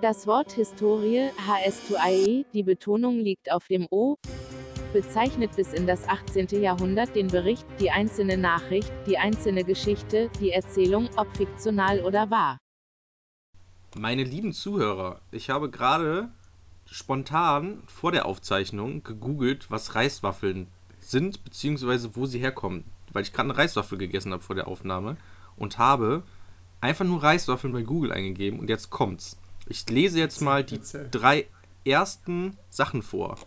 [0.00, 4.16] Das Wort Historie, HS2IE, die Betonung liegt auf dem O,
[4.94, 6.62] bezeichnet bis in das 18.
[6.62, 12.56] Jahrhundert den Bericht, die einzelne Nachricht, die einzelne Geschichte, die Erzählung, ob fiktional oder wahr.
[13.94, 16.30] Meine lieben Zuhörer, ich habe gerade
[16.86, 22.84] spontan vor der Aufzeichnung gegoogelt, was Reiswaffeln sind, beziehungsweise wo sie herkommen.
[23.12, 25.18] Weil ich gerade eine Reiswaffel gegessen habe vor der Aufnahme
[25.56, 26.22] und habe
[26.80, 29.36] einfach nur Reiswaffeln bei Google eingegeben und jetzt kommt's.
[29.70, 30.80] Ich lese jetzt mal die
[31.12, 31.46] drei
[31.84, 33.38] ersten Sachen vor.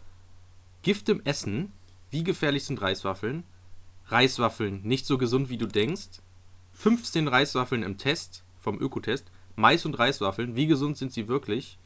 [0.81, 1.73] Gift im Essen.
[2.11, 3.43] Wie gefährlich sind Reiswaffeln?
[4.07, 6.21] Reiswaffeln nicht so gesund wie du denkst.
[6.75, 9.25] 15 Reiswaffeln im Test vom Ökotest.
[9.57, 10.55] Mais und Reiswaffeln.
[10.55, 11.77] Wie gesund sind sie wirklich?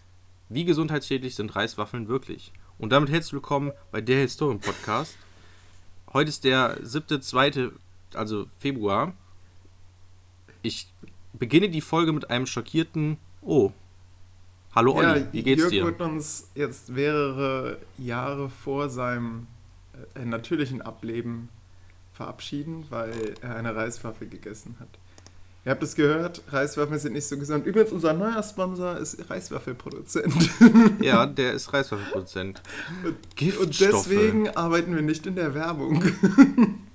[0.49, 2.53] Wie gesundheitsschädlich sind Reiswaffeln wirklich?
[2.77, 5.17] Und damit herzlich willkommen bei der Historien Podcast.
[6.13, 7.71] Heute ist der 7.2.,
[8.13, 9.15] also Februar.
[10.61, 10.93] Ich
[11.33, 13.71] beginne die Folge mit einem schockierten Oh.
[14.75, 15.85] Hallo Olli, ja, wie geht's Jörg dir?
[15.85, 19.47] wird uns jetzt mehrere Jahre vor seinem
[20.15, 21.49] äh, natürlichen Ableben
[22.13, 24.89] verabschieden, weil er eine Reiswaffe gegessen hat.
[25.65, 27.65] Ihr habt es gehört, Reiswaffeln sind nicht so gesund.
[27.65, 30.49] Übrigens, unser neuer Sponsor ist Reiswaffelproduzent.
[31.01, 32.61] Ja, der ist Reiswaffelproduzent.
[33.35, 33.65] Giftstoffe.
[33.65, 36.03] Und deswegen arbeiten wir nicht in der Werbung.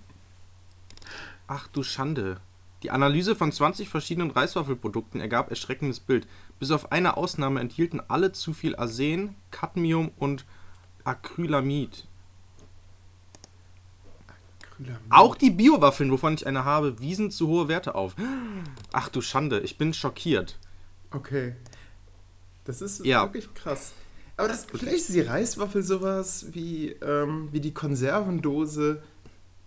[1.46, 2.40] Ach du Schande.
[2.82, 6.26] Die Analyse von 20 verschiedenen Reiswaffelprodukten ergab erschreckendes Bild.
[6.58, 10.44] Bis auf eine Ausnahme enthielten alle zu viel Arsen, Cadmium und
[11.04, 12.06] Acrylamid.
[15.10, 18.16] Auch die Biowaffeln, wovon ich eine habe, wiesen zu hohe Werte auf.
[18.92, 20.58] Ach du Schande, ich bin schockiert.
[21.12, 21.54] Okay.
[22.64, 23.22] Das ist ja.
[23.22, 23.92] wirklich krass.
[24.36, 29.02] Aber das, vielleicht ist die Reiswaffel sowas wie, ähm, wie die Konservendose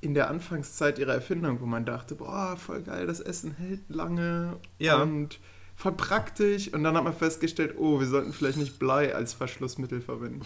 [0.06, 4.58] in der Anfangszeit ihrer Erfindung, wo man dachte, boah, voll geil, das Essen hält lange
[4.78, 5.02] ja.
[5.02, 5.40] und
[5.76, 6.72] voll praktisch.
[6.72, 10.42] Und dann hat man festgestellt, oh, wir sollten vielleicht nicht Blei als Verschlussmittel verwenden.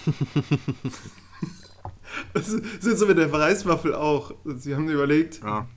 [2.34, 4.34] das ist so mit der Reiswaffel auch.
[4.46, 5.68] Sie haben überlegt, ja,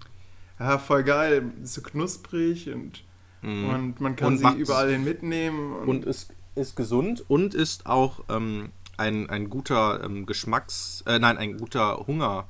[0.61, 3.03] ja voll geil, ist so knusprig und,
[3.43, 3.69] mhm.
[3.69, 5.75] und man kann und sie überall hin mitnehmen.
[5.75, 11.19] Und, und, ist, ist gesund und ist auch ähm, ein, ein guter ähm, Geschmacks-, äh,
[11.19, 12.47] nein, ein guter Hunger-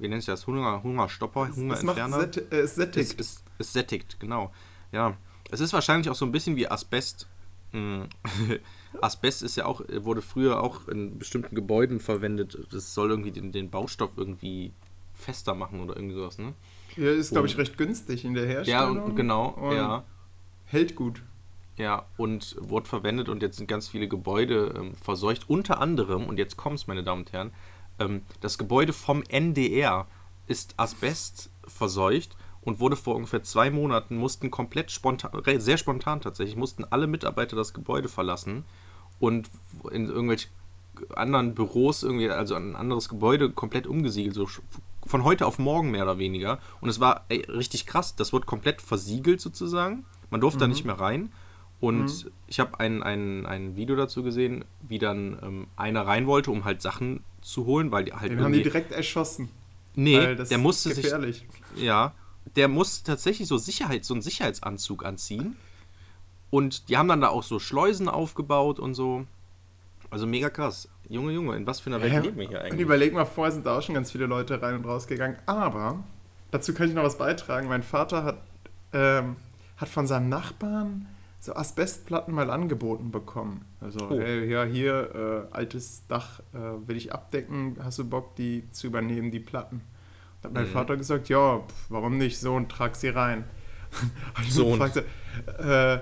[0.00, 0.46] wie nennt sich das?
[0.46, 2.28] Hunger, Hungerstopper, Hungerentferner.
[2.50, 3.20] Es, äh, sättigt.
[3.20, 4.52] Es, es, es, sättigt, genau.
[4.92, 5.16] Ja.
[5.50, 7.26] Es ist wahrscheinlich auch so ein bisschen wie Asbest.
[7.72, 8.08] Hm.
[9.00, 12.58] Asbest ist ja auch, wurde früher auch in bestimmten Gebäuden verwendet.
[12.72, 14.72] Das soll irgendwie den, den Baustoff irgendwie
[15.14, 16.54] fester machen oder irgendwie sowas, ne?
[16.96, 18.96] Ja, ist, glaube ich, recht günstig in der Herstellung.
[18.96, 20.04] Ja, und, genau, und ja.
[20.64, 21.22] Hält gut.
[21.76, 25.48] Ja, und wurde verwendet und jetzt sind ganz viele Gebäude ähm, verseucht.
[25.48, 27.52] Unter anderem, und jetzt kommt es, meine Damen und Herren,
[28.00, 30.06] ähm, das Gebäude vom NDR
[30.46, 36.56] ist Asbest verseucht und wurde vor ungefähr zwei Monaten, mussten komplett spontan, sehr spontan tatsächlich,
[36.56, 38.64] mussten alle Mitarbeiter das Gebäude verlassen
[39.18, 39.48] und
[39.92, 40.48] in irgendwelche
[41.14, 44.48] anderen Büros irgendwie, also ein anderes Gebäude komplett umgesiedelt, so
[45.06, 46.58] von heute auf morgen mehr oder weniger.
[46.80, 50.04] Und es war ey, richtig krass, das wurde komplett versiegelt sozusagen.
[50.30, 50.60] Man durfte mhm.
[50.60, 51.32] da nicht mehr rein.
[51.80, 52.30] Und mhm.
[52.46, 56.64] ich habe ein, ein, ein Video dazu gesehen, wie dann ähm, einer rein wollte, um
[56.64, 58.30] halt Sachen zu holen, weil die halt.
[58.30, 59.50] Den haben die direkt erschossen.
[59.94, 61.46] Nee, der musste gefährlich.
[61.74, 61.82] sich.
[61.82, 62.14] Ja,
[62.56, 65.56] der muss tatsächlich so Sicherheit, so einen Sicherheitsanzug anziehen.
[66.50, 69.26] Und die haben dann da auch so Schleusen aufgebaut und so.
[70.10, 70.88] Also mega krass.
[71.08, 72.72] Junge, Junge, in was für einer Welt ja, leben wir hier eigentlich?
[72.72, 75.36] Und überleg mal, vorher sind da auch schon ganz viele Leute rein und rausgegangen.
[75.46, 76.02] Aber
[76.50, 77.68] dazu kann ich noch was beitragen.
[77.68, 78.38] Mein Vater hat,
[78.92, 79.36] ähm,
[79.76, 81.06] hat von seinem Nachbarn
[81.40, 83.64] so Asbestplatten mal angeboten bekommen.
[83.80, 84.20] Also, oh.
[84.20, 88.86] hey, ja, hier, äh, altes Dach äh, will ich abdecken, hast du Bock, die zu
[88.86, 89.80] übernehmen, die Platten?
[90.42, 90.72] Da hat mein mhm.
[90.72, 93.44] Vater gesagt, ja, pf, warum nicht, Sohn, trag sie rein.
[94.50, 94.78] Sohn.
[94.78, 95.02] Gefragt,
[95.58, 95.98] äh,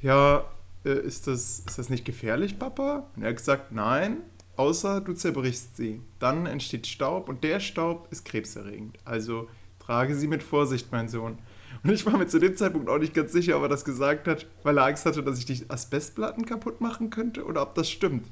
[0.00, 0.44] ja,
[0.84, 3.06] äh, ist, das, ist das nicht gefährlich, Papa?
[3.14, 4.18] Und er hat gesagt, nein,
[4.56, 6.00] außer du zerbrichst sie.
[6.18, 8.98] Dann entsteht Staub und der Staub ist krebserregend.
[9.04, 9.48] Also
[9.78, 11.38] trage sie mit Vorsicht, mein Sohn.
[11.82, 14.28] Und ich war mir zu dem Zeitpunkt auch nicht ganz sicher, ob er das gesagt
[14.28, 17.90] hat, weil er Angst hatte, dass ich die Asbestplatten kaputt machen könnte oder ob das
[17.90, 18.26] stimmt.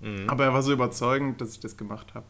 [0.00, 0.28] Mhm.
[0.28, 2.26] Aber er war so überzeugend, dass ich das gemacht habe.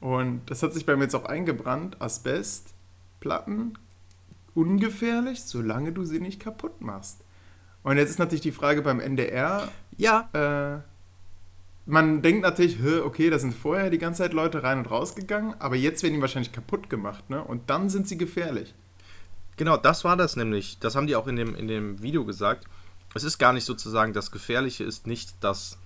[0.00, 2.00] Und das hat sich bei mir jetzt auch eingebrannt.
[2.00, 3.78] Asbestplatten
[4.54, 7.20] ungefährlich, solange du sie nicht kaputt machst.
[7.82, 9.68] Und jetzt ist natürlich die Frage beim NDR.
[9.96, 10.28] Ja.
[10.32, 10.80] Äh,
[11.86, 15.76] man denkt natürlich, okay, da sind vorher die ganze Zeit Leute rein und rausgegangen, aber
[15.76, 17.42] jetzt werden die wahrscheinlich kaputt gemacht, ne?
[17.42, 18.74] Und dann sind sie gefährlich.
[19.60, 20.78] Genau, das war das nämlich.
[20.78, 22.64] Das haben die auch in dem, in dem Video gesagt.
[23.12, 25.76] Es ist gar nicht sozusagen, das Gefährliche ist nicht, dass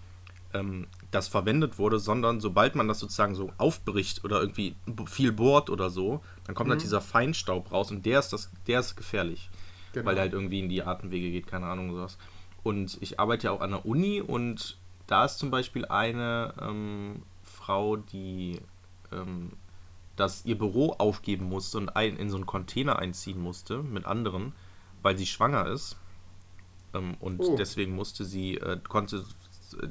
[0.52, 4.76] ähm, das verwendet wurde, sondern sobald man das sozusagen so aufbricht oder irgendwie
[5.06, 6.82] viel bohrt oder so, dann kommt halt mhm.
[6.82, 9.50] halt dieser Feinstaub raus und der ist, das, der ist gefährlich.
[9.92, 10.06] Genau.
[10.06, 12.16] Weil der halt irgendwie in die Atemwege geht, keine Ahnung, sowas.
[12.62, 14.78] und ich arbeite ja auch an der Uni und
[15.08, 18.60] da ist zum Beispiel eine ähm, Frau, die
[19.10, 19.50] ähm,
[20.16, 24.52] das ihr Büro aufgeben musste und ein, in so einen Container einziehen musste mit anderen,
[25.02, 25.96] weil sie schwanger ist.
[26.94, 27.56] Ähm, und Oh.
[27.56, 29.24] deswegen musste sie, äh, konnte,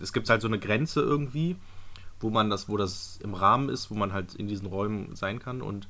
[0.01, 1.57] es gibt halt so eine Grenze irgendwie,
[2.19, 5.39] wo man das, wo das im Rahmen ist, wo man halt in diesen Räumen sein
[5.39, 5.87] kann und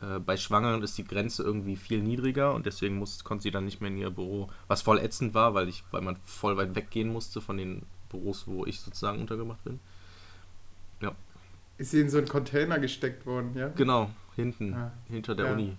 [0.00, 3.64] äh, bei Schwangeren ist die Grenze irgendwie viel niedriger und deswegen muss, konnte sie dann
[3.64, 6.74] nicht mehr in ihr Büro, was voll ätzend war, weil ich, weil man voll weit
[6.74, 9.78] weggehen musste von den Büros, wo ich sozusagen untergebracht bin.
[11.78, 13.68] Ist sie in so einen Container gesteckt worden, ja?
[13.68, 15.52] Genau, hinten, Ah, hinter der ja.
[15.52, 15.76] Uni.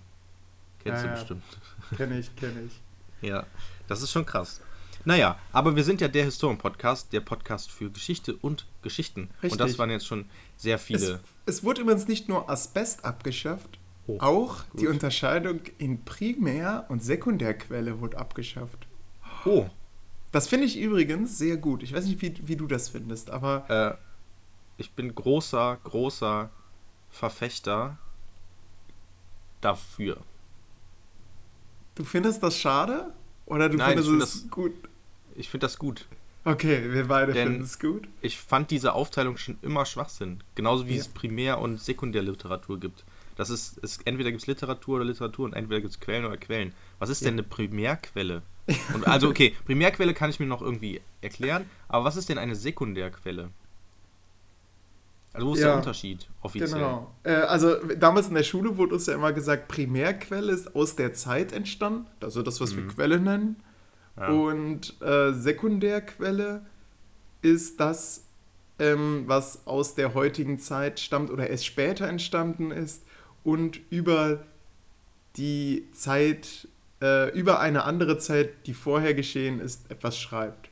[0.82, 1.42] Kennst Ja, du bestimmt.
[1.96, 3.28] Kenne ich, kenne ich.
[3.28, 3.46] Ja,
[3.86, 4.60] das ist schon krass.
[5.04, 9.28] Naja, aber wir sind ja der Historien-Podcast, der Podcast für Geschichte und Geschichten.
[9.42, 9.78] Und das Richtig.
[9.78, 10.24] waren jetzt schon
[10.56, 11.20] sehr Es, viele.
[11.46, 14.94] es wurde übrigens nicht nur Asbest abgeschafft, Oh, auch die gut.
[14.94, 18.86] Unterscheidung in Primär- und Sekundärquelle wurde abgeschafft.
[19.44, 19.66] Oh,
[20.32, 21.82] Das finde ich übrigens sehr gut.
[21.82, 24.09] Ich weiß nicht, wie, wie du das findest, aber äh,
[24.80, 26.50] ich bin großer, großer
[27.10, 27.98] Verfechter
[29.60, 30.16] dafür.
[31.94, 33.12] du findest das schade?
[33.46, 34.72] Oder du Nein, findest find es gut?
[35.34, 36.06] Ich finde das gut.
[36.44, 38.08] Okay, wir beide finden es gut.
[38.22, 40.42] Ich fand diese Aufteilung schon immer Schwachsinn.
[40.54, 41.00] Genauso wie Ja.
[41.00, 43.04] es Primär- und Sekundärliteratur gibt.
[43.36, 46.36] Das ist, es, entweder gibt es Literatur oder Literatur und entweder gibt es Quellen oder
[46.38, 46.72] Quellen.
[46.98, 48.42] Was ist denn eine Primärquelle?
[48.94, 52.54] Und also, okay, Primärquelle kann ich mir noch irgendwie erklären, aber was ist denn eine
[52.54, 53.50] Sekundärquelle?
[55.32, 56.80] Also, wo ist Ja, der Unterschied offiziell?
[56.80, 57.14] Genau.
[57.22, 61.12] Äh, also damals in der Schule wurde uns ja immer gesagt, Primärquelle ist aus der
[61.14, 63.56] Zeit entstanden, also das, was wir Quelle nennen.
[64.16, 64.28] Ja.
[64.28, 66.66] Und äh, Sekundärquelle
[67.42, 68.24] ist das,
[68.80, 73.04] ähm, was aus der heutigen Zeit stammt oder erst später entstanden ist
[73.44, 74.40] und über
[75.36, 76.66] die Zeit,
[77.00, 80.69] äh, über eine andere Zeit, die vorher geschehen ist, etwas schreibt.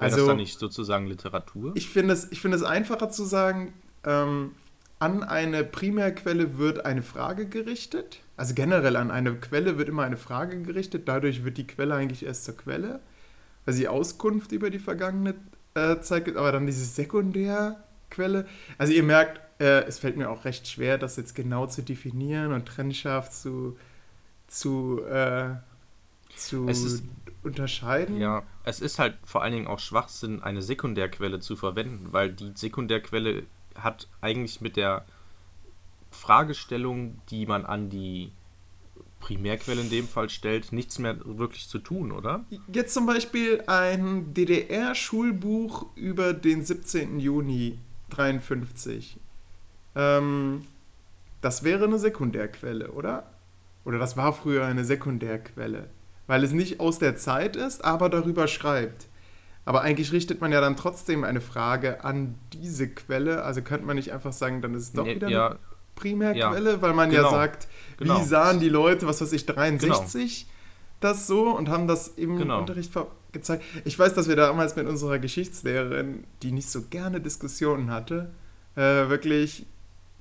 [0.00, 1.72] Wäre das Also- dann nicht sozusagen Literatur?
[1.74, 3.72] Ich finde es, ich finde es einfacher zu sagen,
[4.04, 4.52] ähm,
[4.98, 8.20] an eine Primärquelle wird eine Frage gerichtet.
[8.36, 11.08] Also generell an eine Quelle wird immer eine Frage gerichtet.
[11.08, 13.00] Dadurch wird die Quelle eigentlich erst zur Quelle,
[13.64, 15.34] weil sie Auskunft über die vergangene
[15.74, 16.36] äh, Zeit gibt.
[16.36, 18.46] Aber dann diese Sekundärquelle.
[18.78, 22.52] Also ihr merkt, äh, es fällt mir auch recht schwer, das jetzt genau zu definieren
[22.52, 23.76] und trennscharf zu,
[24.48, 25.50] zu, äh,
[26.46, 27.04] zu Es ist-
[27.42, 28.20] unterscheiden.
[28.20, 32.52] Ja, es ist halt vor allen Dingen auch Schwachsinn, eine Sekundärquelle zu verwenden, weil die
[32.54, 33.44] Sekundärquelle
[33.74, 35.06] hat eigentlich mit der
[36.10, 38.32] Fragestellung, die man an die
[39.20, 42.44] Primärquelle in dem Fall stellt, nichts mehr wirklich zu tun, oder?
[42.72, 47.20] Jetzt zum Beispiel ein DDR-Schulbuch über den 17.
[47.20, 47.78] Juni
[48.10, 49.18] 53.
[49.94, 50.62] Ähm,
[51.42, 53.30] das wäre eine Sekundärquelle, oder?
[53.84, 55.88] Oder das war früher eine Sekundärquelle,
[56.30, 59.08] weil es nicht aus der Zeit ist, aber darüber schreibt.
[59.64, 63.42] Aber eigentlich richtet man ja dann trotzdem eine Frage an diese Quelle.
[63.42, 65.58] Also könnte man nicht einfach sagen, dann ist es doch Nee, wieder ja, eine
[65.96, 67.66] Primärquelle, weil man genau, ja sagt,
[67.98, 68.20] genau.
[68.20, 70.46] wie sahen die Leute, was weiß ich, 63
[71.00, 72.60] das so und haben das im Genau.
[72.60, 72.92] Unterricht
[73.32, 73.64] gezeigt.
[73.84, 78.30] Ich weiß, dass wir damals mit unserer Geschichtslehrerin, die nicht so gerne Diskussionen hatte,
[78.76, 79.66] äh, wirklich,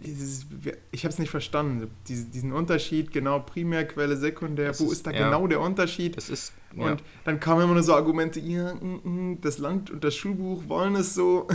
[0.01, 5.11] ich habe es nicht verstanden, diesen, Unterschied, genau Primärquelle, Sekundär, Es wo ist- ist da
[5.11, 5.25] ja.
[5.25, 6.17] genau der Unterschied?
[6.17, 6.53] es ist.
[6.75, 10.15] Ja, Und dann kamen immer nur so Argumente, ja, mm, mm, das Land und das
[10.15, 11.47] Schulbuch wollen es so.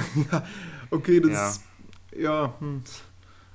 [0.90, 1.60] okay, das
[2.12, 2.20] Ja.
[2.44, 2.82] ja, hm.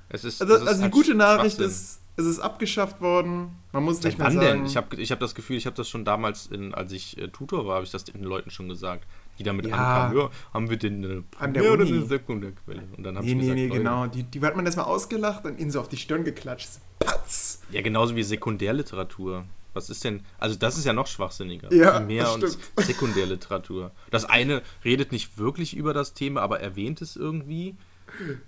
[0.10, 3.56] es ist, Also, es ist also die halt gute Nachricht ist, es ist abgeschafft worden.
[3.72, 4.48] Man muss Seit nicht mehr wann sagen.
[4.60, 4.66] denn?
[4.66, 7.28] Ich habe ich hab das Gefühl, ich habe das schon damals, in, als ich äh,
[7.28, 9.06] Tutor war, habe ich das den Leuten schon gesagt,
[9.40, 9.76] die damit Ja.
[9.76, 10.18] ankamen.
[10.18, 12.84] Ja, haben wir denn eine der Primär- oder eine Sekundärquelle?
[12.98, 14.08] Und dann habe nee, ich nee, gesagt, nee, Leute, genau.
[14.08, 16.70] Die, die hat man erstmal ausgelacht und ihnen so auf die Stirn geklatscht.
[17.00, 17.62] Patz!
[17.72, 19.46] Ja, genauso wie Sekundärliteratur.
[19.74, 21.72] Was ist denn, also das ist ja noch schwachsinniger.
[21.74, 22.84] Ja, Primär- das und.
[22.86, 23.92] Sekundärliteratur.
[24.12, 27.76] Das eine redet nicht wirklich über das Thema, aber erwähnt es irgendwie.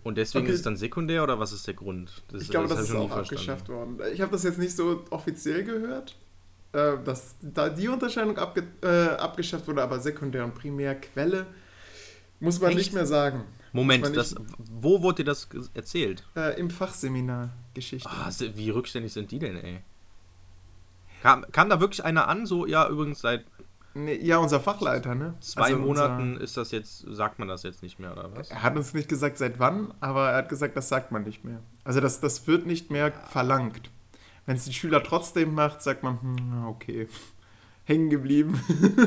[0.03, 0.53] Und deswegen Okay.
[0.53, 2.23] ist es dann sekundär oder was ist der Grund?
[2.33, 3.99] Ich glaube, das, hab ist auch abgeschafft worden.
[4.11, 6.15] Ich habe das jetzt nicht so offiziell gehört,
[6.73, 11.45] äh, dass da die Unterscheidung abge äh, abgeschafft wurde, aber Sekundär- und Primärquelle
[12.39, 12.79] muss man Echt?
[12.79, 13.43] nicht mehr sagen.
[13.73, 16.25] Moment, Ich meine, das, wo wurde dir das erzählt?
[16.35, 18.09] Äh, Im Fachseminar Geschichte.
[18.09, 19.79] Ah, wie rückständig sind die denn, ey?
[21.21, 23.45] Kam, kam da wirklich einer an, so, ja, übrigens seit
[23.93, 25.33] Nee, ja, unser Fachleiter, ne?
[25.41, 28.47] zwei Also Monaten ist das jetzt, sagt man das jetzt nicht mehr, oder was?
[28.47, 31.23] Unser, er hat uns nicht gesagt, seit wann, aber er hat gesagt, das sagt man
[31.23, 31.59] nicht mehr.
[31.83, 33.91] Also das, das wird nicht mehr verlangt.
[34.51, 37.07] Wenn es die Schüler trotzdem macht, sagt man, hm, okay,
[37.85, 38.59] hängen geblieben.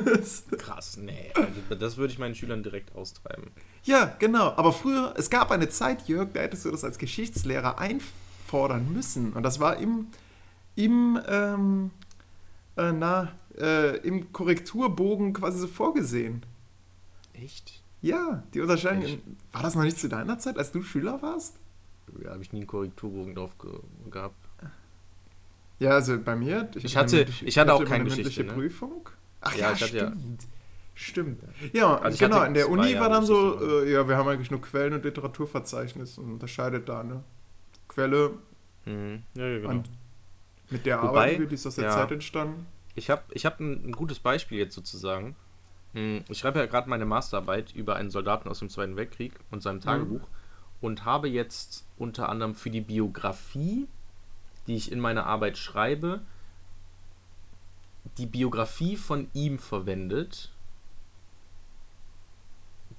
[0.59, 1.33] Krass, nee.
[1.35, 3.51] Also das würde ich meinen Schülern direkt austreiben.
[3.83, 4.55] ja, genau.
[4.57, 9.35] Aber früher, es gab eine Zeit, Jörg, da hättest du das als Geschichtslehrer einfordern müssen.
[9.35, 10.07] Und das war im,
[10.77, 11.91] im ähm,
[12.79, 16.43] äh, na, äh, im Korrekturbogen quasi so vorgesehen.
[17.35, 17.83] Echt?
[18.01, 19.03] Ja, die unterscheiden.
[19.03, 19.19] Echt?
[19.53, 21.57] War das noch nicht zu deiner Zeit, als du Schüler warst?
[22.23, 23.73] Ja, habe ich nie einen Korrekturbogen drauf ge
[24.11, 24.44] gehabt.
[25.85, 26.69] Ja, also bei mir.
[26.77, 28.53] Ich hatte- eine mündliche- ich hatte auch keine eine Geschichte, mündliche ne?
[28.53, 29.09] Prüfung.
[29.41, 30.47] Ach Ja, ja, ich hatte ja- stimmt.
[30.97, 31.41] Stimmt.
[31.73, 32.37] Ja, Also ich genau.
[32.37, 34.61] hatte In der Uni Jahre war dann so, Geschichte, äh, ja, wir haben eigentlich nur
[34.63, 37.23] Quellen und Literaturverzeichnis und unterscheidet da, ne?
[37.89, 38.31] Quelle,
[38.87, 39.23] Mhm.
[39.35, 39.71] Ja, ja, genau.
[39.71, 39.91] und
[40.71, 41.91] mit der Wobei, arbeiten wir, die ist aus der ja.
[41.91, 42.67] Zeit entstanden.
[42.95, 45.35] Ich habe ich hab ein, ein gutes Beispiel jetzt sozusagen.
[45.95, 49.63] Hm, Ich schreibe ja gerade meine Masterarbeit über einen Soldaten aus dem Zweiten Weltkrieg und
[49.63, 50.27] seinem Tagebuch
[50.81, 53.87] und habe jetzt unter anderem für die Biografie,
[54.67, 56.21] die ich in meiner Arbeit schreibe,
[58.19, 60.51] die Biografie von ihm verwendet,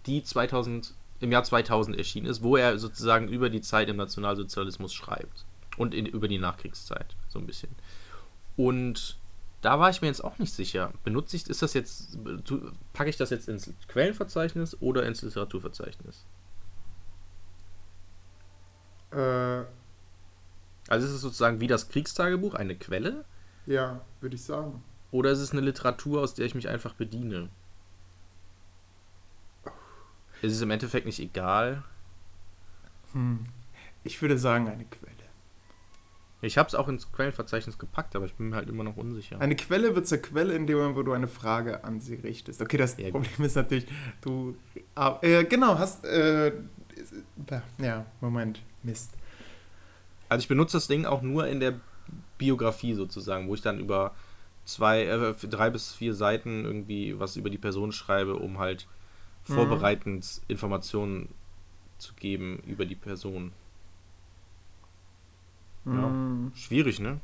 [0.06, 4.94] die 2000, im Jahr 2000 erschienen ist, wo er sozusagen über die Zeit im Nationalsozialismus
[4.94, 5.46] schreibt
[5.78, 7.72] und in, über die Nachkriegszeit so ein bisschen.
[8.58, 9.18] Und
[9.62, 10.94] da war ich mir jetzt auch nicht sicher.
[11.04, 12.18] Benutze ich, ist das jetzt,
[12.94, 16.26] packe ich das jetzt ins Quellenverzeichnis oder ins Literaturverzeichnis?
[19.12, 19.64] Äh,
[20.88, 23.26] Also ist es sozusagen wie das Kriegstagebuch eine Quelle
[23.66, 24.84] ja, würde ich sagen.
[25.12, 27.50] oder ist es eine Literatur, aus der ich mich einfach bediene?
[30.42, 31.84] Ist es im Endeffekt nicht egal?
[33.14, 33.46] Hm.
[34.04, 35.12] Ich würde sagen, eine Quelle.
[36.42, 39.40] Ich habe es auch ins Quellenverzeichnis gepackt, aber ich bin mir halt immer noch unsicher.
[39.42, 42.62] Eine Quelle wird zur Quelle in dem Moment, wo du eine Frage an sie richtest.
[42.62, 43.88] Okay, das Ja, Problem ist natürlich,
[44.22, 44.56] du.
[44.94, 46.06] Ah, äh, genau, hast.
[46.06, 46.52] Äh,
[47.80, 48.62] ja, Moment.
[48.84, 49.12] Mist.
[50.30, 51.74] Also ich benutze das Ding auch nur in der
[52.38, 54.14] Biografie sozusagen, wo ich dann über
[54.66, 58.88] zwei, äh, drei bis vier Seiten irgendwie was über die Person schreibe, um halt
[59.48, 59.54] Mhm.
[59.54, 61.30] vorbereitend Informationen
[62.00, 63.52] zu geben über die Person.
[65.86, 65.92] Ja.
[66.10, 66.52] Hm.
[66.56, 67.20] Schwierig, ne?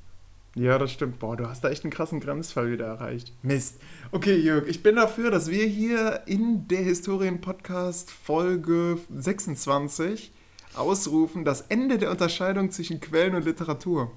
[0.54, 1.18] Ja, das stimmt.
[1.20, 3.34] Boah, du hast da echt einen krassen Grenzfall wieder erreicht.
[3.42, 3.82] Mist.
[4.12, 10.32] Okay, Jörg, ich bin dafür, dass wir hier in der Historien-Podcast Folge 26
[10.76, 14.12] ausrufen das Ende der Unterscheidung zwischen Quellen und Literatur.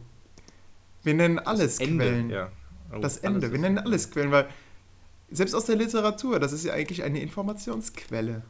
[1.03, 2.31] Wir nennen alles Das Ende, Quellen.
[2.31, 2.51] Ja.
[2.93, 3.51] Oh, Das Ende.
[3.53, 4.49] Wir nennen alles Quellen, weil
[5.31, 8.43] selbst aus der Literatur, das ist ja eigentlich eine Informationsquelle.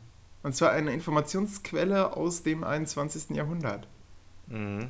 [0.43, 3.31] Und zwar eine Informationsquelle aus dem 21.
[3.37, 3.89] Jahrhundert.
[4.49, 4.89] Mhm.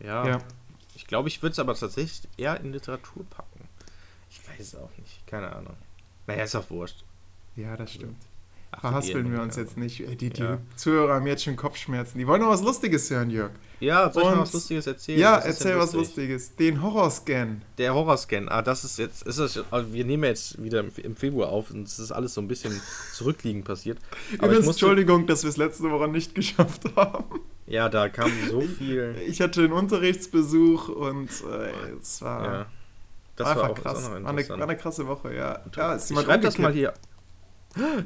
[0.00, 0.38] Ja, Ja.
[0.94, 3.68] ich glaube, ich würde es aber tatsächlich eher in Literatur packen.
[4.30, 5.26] Ich weiß es auch nicht.
[5.26, 5.74] Keine Ahnung.
[6.26, 7.04] Naja, ist auch wurscht.
[7.56, 8.16] Ja, das stimmt.
[8.78, 10.00] Verhaspeln wir uns jetzt nicht.
[10.00, 10.58] Äh, Die, die Ja.
[10.76, 12.18] Zuhörer haben jetzt schon Kopfschmerzen.
[12.18, 13.50] Die wollen noch was Lustiges hören, Jörg.
[13.80, 15.18] Ja, soll ich mal was Lustiges erzählen?
[15.20, 16.28] Ja, Was erzähl was lustig?
[16.30, 16.56] Lustiges.
[16.56, 17.62] Den Horrorscan.
[17.78, 21.48] Der Horrorscan, ah, das ist jetzt, ist das, also wir nehmen jetzt wieder im, Februar
[21.50, 22.80] auf und es ist alles so ein bisschen
[23.14, 23.98] zurückliegend passiert.
[24.38, 27.24] Aber Übrigens, Entschuldigung, dass wir es letzte Woche nicht geschafft haben.
[27.66, 29.14] ja, da kam so viel.
[29.26, 31.70] Ich hatte einen Unterrichtsbesuch und äh,
[32.00, 32.66] es war, Ja,
[33.36, 34.04] das war war einfach auch, krass.
[34.06, 35.60] auch War eine, war eine krasse Woche, ja.
[35.76, 36.94] ja schreibe das mal hier.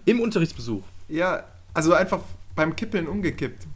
[0.04, 0.82] Im Unterrichtsbesuch.
[1.08, 2.20] Ja, also einfach
[2.54, 3.66] beim Kippeln umgekippt.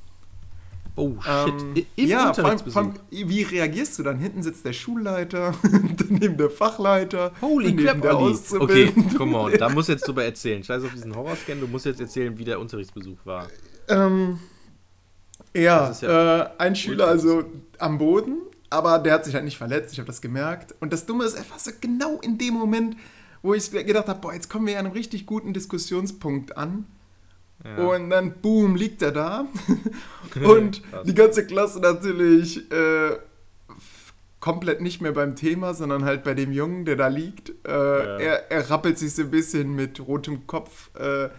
[0.99, 1.53] Oh, shit.
[1.61, 2.73] Ähm, Im ja, vor allem, Unterrichtsbesuch.
[2.73, 4.19] vor allem, wie reagierst du dann?
[4.19, 5.55] Hinten sitzt der Schulleiter,
[6.09, 8.39] daneben der Fachleiter, Holy crap, der Olli.
[8.59, 10.65] Okay, come on, da musst du jetzt drüber erzählen.
[10.65, 13.49] Scheiß auf diesen Horrorscan, du musst jetzt erzählen, wie der Unterrichtsbesuch war.
[13.89, 14.39] Ähm,
[15.55, 17.45] ja, ja äh, ein Schüler also
[17.79, 18.39] am Boden,
[18.71, 20.75] aber der hat sich halt nicht verletzt, ich habe das gemerkt.
[20.81, 22.97] Und das Dumme ist, er so genau in dem Moment,
[23.47, 26.85] wo ich gedacht habe, boah, jetzt kommen wir ja an einem richtig guten Diskussionspunkt an.
[27.65, 27.77] Ja.
[27.77, 29.47] Und dann, boom, liegt er da.
[30.45, 33.17] und die ganze Klasse natürlich äh,
[34.41, 37.51] komplett nicht mehr beim Thema, sondern halt bei dem Jungen, der da liegt.
[37.67, 41.31] Äh, er, er rappelt sich so ein bisschen mit rotem Kopf äh,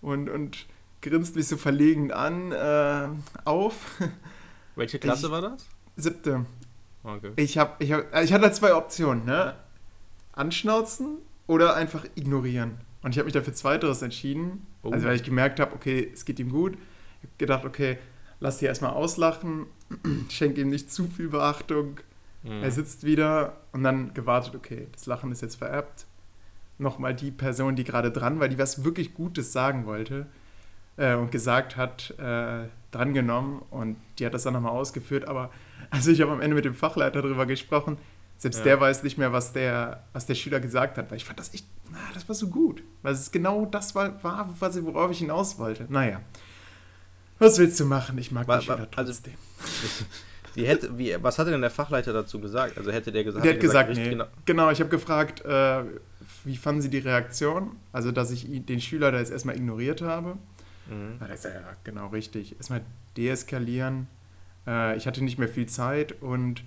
[0.00, 0.66] und, und
[1.02, 3.08] grinst mich so verlegen an äh,
[3.44, 3.74] auf.
[4.76, 5.66] Welche Klasse ich- war das?
[5.96, 6.46] Siebte.
[7.02, 7.32] Okay.
[7.36, 9.54] Ich, hab, ich, hab, ich hatte zwei Optionen, ne?
[10.32, 12.78] Anschnauzen oder einfach ignorieren.
[13.02, 14.66] Und ich habe mich dafür zweiteres entschieden.
[14.82, 14.90] Oh.
[14.90, 16.74] Also weil ich gemerkt habe, okay, es geht ihm gut.
[16.74, 17.98] Ich habe gedacht, okay,
[18.40, 19.66] lass die erstmal auslachen,
[20.28, 22.00] schenke ihm nicht zu viel Beachtung.
[22.42, 22.62] Mhm.
[22.62, 26.06] Er sitzt wieder und dann gewartet, okay, das Lachen ist jetzt vererbt.
[26.78, 30.26] Nochmal die Person, die gerade dran war, die was wirklich Gutes sagen wollte
[30.96, 35.26] äh, und gesagt hat, äh, drangenommen und die hat das dann nochmal ausgeführt.
[35.26, 35.50] Aber
[35.90, 37.98] also ich habe am Ende mit dem Fachleiter darüber gesprochen.
[38.38, 38.64] Selbst Ja.
[38.64, 41.52] der weiß nicht mehr, was der, was der Schüler gesagt hat, weil ich fand das
[41.54, 42.82] echt, na, das war so gut.
[43.02, 45.86] Weil es genau das war, war was, worauf ich hinaus wollte.
[45.88, 46.20] Naja.
[47.38, 48.16] Was willst du machen?
[48.18, 49.34] Ich mag Wa- die wa- Schüler also- trotzdem.
[50.54, 52.78] Wie hätte, wie, was hatte denn der Fachleiter dazu gesagt?
[52.78, 54.10] Also hätte der gesagt, Der hat gesagt, richtig nee.
[54.12, 55.82] genau- Genau, ich habe gefragt, äh,
[56.44, 57.76] wie fanden Sie die Reaktion?
[57.92, 60.38] Also, dass ich den Schüler da jetzt erstmal ignoriert habe.
[60.88, 61.16] Mhm.
[61.20, 62.56] Na, das ist ja genau richtig.
[62.56, 62.80] Erstmal
[63.18, 64.06] deeskalieren.
[64.66, 66.64] Äh, ich hatte nicht mehr viel Zeit und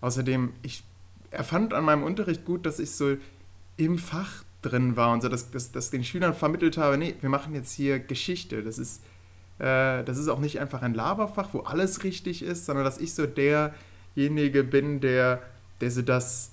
[0.00, 0.84] außerdem, ich
[1.32, 3.16] er fand an meinem Unterricht gut, dass ich so
[3.76, 7.28] im Fach drin war und so, dass, dass, dass den Schülern vermittelt habe, nee, wir
[7.28, 8.62] machen jetzt hier Geschichte.
[8.62, 9.02] Das ist,
[9.58, 13.14] äh, das ist auch nicht einfach ein Laberfach, wo alles richtig ist, sondern dass ich
[13.14, 15.42] so derjenige bin, der,
[15.80, 16.52] der so das,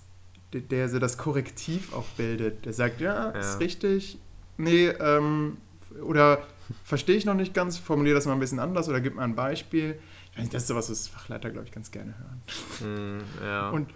[0.53, 2.65] der, der so das Korrektiv auch bildet.
[2.65, 3.39] Der sagt, ja, Ja.
[3.39, 4.17] ist richtig.
[4.57, 5.57] Nee, ähm,
[6.03, 6.39] oder
[6.83, 9.35] verstehe ich noch nicht ganz, formuliere das mal ein bisschen anders oder gib mal ein
[9.35, 9.99] Beispiel.
[10.31, 12.41] Ich weiß nicht, das ist sowas, was Fachleiter, glaube ich, ganz gerne hören.
[12.79, 13.69] Hm, ja.
[13.69, 13.89] Und,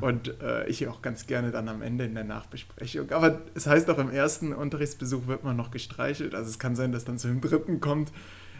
[0.00, 3.10] und äh, ich auch ganz gerne dann am Ende in der Nachbesprechung.
[3.10, 6.34] Aber es heißt auch, im ersten Unterrichtsbesuch wird man noch gestreichelt.
[6.34, 8.10] Also es kann sein, dass dann zu dem dritten kommt,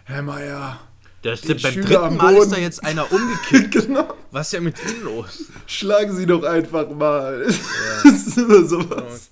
[0.05, 0.79] Herr Meier,
[1.25, 3.71] Der den beim Schüler dritten Mal ist da jetzt einer umgekippt.
[3.87, 5.45] genau, Was ist ja mit Ihnen los?
[5.67, 7.47] schlagen Sie doch einfach mal.
[8.05, 9.31] Das ist immer sowas.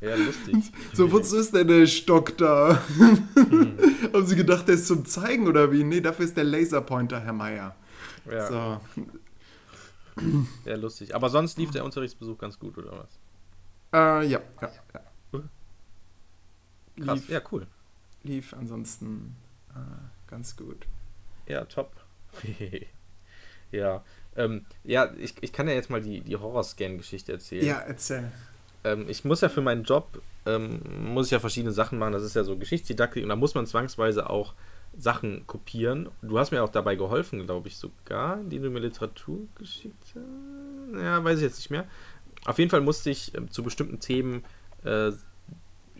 [0.00, 0.72] Ja, lustig.
[0.94, 2.82] So, wozu ist denn der Stock da?
[2.96, 3.76] Hm.
[4.12, 5.84] Haben Sie gedacht, der ist zum Zeigen oder wie?
[5.84, 7.74] Nee, dafür ist der Laserpointer, Herr Meier.
[8.30, 8.80] Ja, So.
[10.64, 11.14] ja, lustig.
[11.14, 13.08] Aber sonst lief der Unterrichtsbesuch ganz gut, oder was?
[13.92, 15.00] Äh, ja, ja, ja.
[17.04, 17.20] Krass.
[17.20, 17.66] Lief, Ja, cool.
[18.24, 19.34] lief ansonsten
[19.70, 20.86] äh, ganz gut.
[21.46, 21.92] Ja, top.
[23.72, 24.04] ja.
[24.36, 27.64] Ähm, ja, ich, ich kann ja jetzt mal die, die Horrorscan-Geschichte erzählen.
[27.66, 28.30] Ja, erzähl.
[28.84, 30.80] ähm, ich muss ja für meinen Job, ähm,
[31.12, 32.12] muss ich ja verschiedene Sachen machen.
[32.12, 34.54] Das ist ja so Geschichtsdidaktik und da muss man zwangsweise auch
[34.98, 36.08] Sachen kopieren.
[36.22, 41.00] Du hast mir auch dabei geholfen, glaube ich sogar, indem du mir Literatur geschickt hast.
[41.02, 41.86] Ja, weiß ich jetzt nicht mehr.
[42.44, 44.44] Auf jeden Fall musste ich ähm, zu bestimmten Themen
[44.84, 45.12] äh,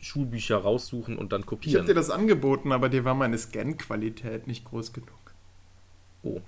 [0.01, 1.83] Schulbücher raussuchen und dann Ich kopieren.
[1.83, 5.11] habe dir das angeboten, aber dir war meine Scan-Qualität nicht groß genug.
[6.23, 6.41] oh,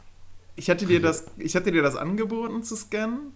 [0.56, 3.32] Ich hatte dir das, ich hatte dir das angeboten zu scannen,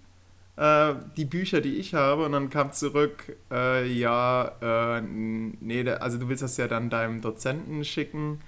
[0.56, 6.16] äh, die Bücher, die ich habe, und dann kam zurück, äh, ja, äh, nee, also
[6.18, 8.40] du willst das ja dann deinem Dozenten schicken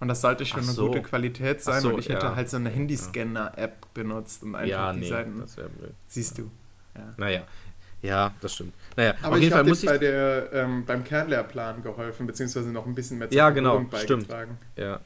[0.00, 0.86] und das sollte schon Ach eine so.
[0.88, 2.36] gute Qualität sein so, und ich hätte ja.
[2.36, 5.40] halt so eine Handyscanner-App benutzt und einfach ja, die nee, Seiten.
[5.40, 5.94] das blöd.
[6.06, 6.50] Siehst du.
[6.94, 7.14] Ja.
[7.16, 7.42] Naja,
[8.02, 8.74] ja, das stimmt.
[8.96, 9.88] Naja, Aber auf ich jeden Fall habe dir muss ich.
[9.88, 14.28] bei der, ähm, beim Kernlehrplan geholfen, beziehungsweise noch ein bisschen mehr zur Ja, genau, stimmt.
[14.28, 14.58] beigetragen.
[14.76, 15.00] Ja.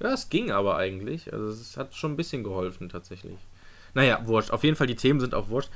[0.00, 1.32] Ja, es ging aber eigentlich.
[1.32, 3.38] Also es hat schon ein bisschen geholfen tatsächlich.
[3.94, 4.50] Naja, wurscht.
[4.50, 5.70] Auf jeden Fall, die Themen sind auch wurscht.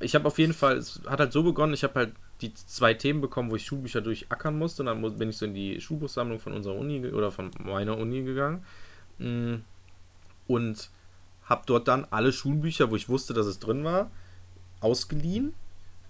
[0.00, 2.94] Ich habe auf jeden Fall, es hat halt so begonnen, ich habe halt die zwei
[2.94, 4.82] Themen bekommen, wo ich Schulbücher durchackern musste.
[4.82, 8.22] Und dann bin ich so in die Schulbuchsammlung von unserer Uni oder von meiner Uni
[8.22, 8.64] gegangen.
[9.18, 9.56] Mm.
[10.46, 10.90] Und
[11.44, 14.10] habe dort dann alle Schulbücher, wo ich wusste, dass es drin war,
[14.80, 15.54] ausgeliehen.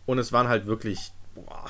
[0.07, 1.67] Und es waren halt wirklich, boah,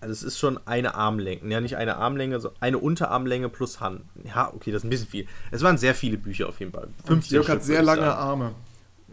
[0.00, 4.02] also es ist schon eine Armlänge, ja nicht eine Armlänge, so eine Unterarmlänge plus Hand.
[4.24, 5.26] Ja, okay, das ist ein bisschen viel.
[5.50, 6.84] Es waren sehr viele Bücher auf jeden Fall.
[6.84, 8.14] Und 15 Jörg hat sehr lange.
[8.14, 8.54] Arme.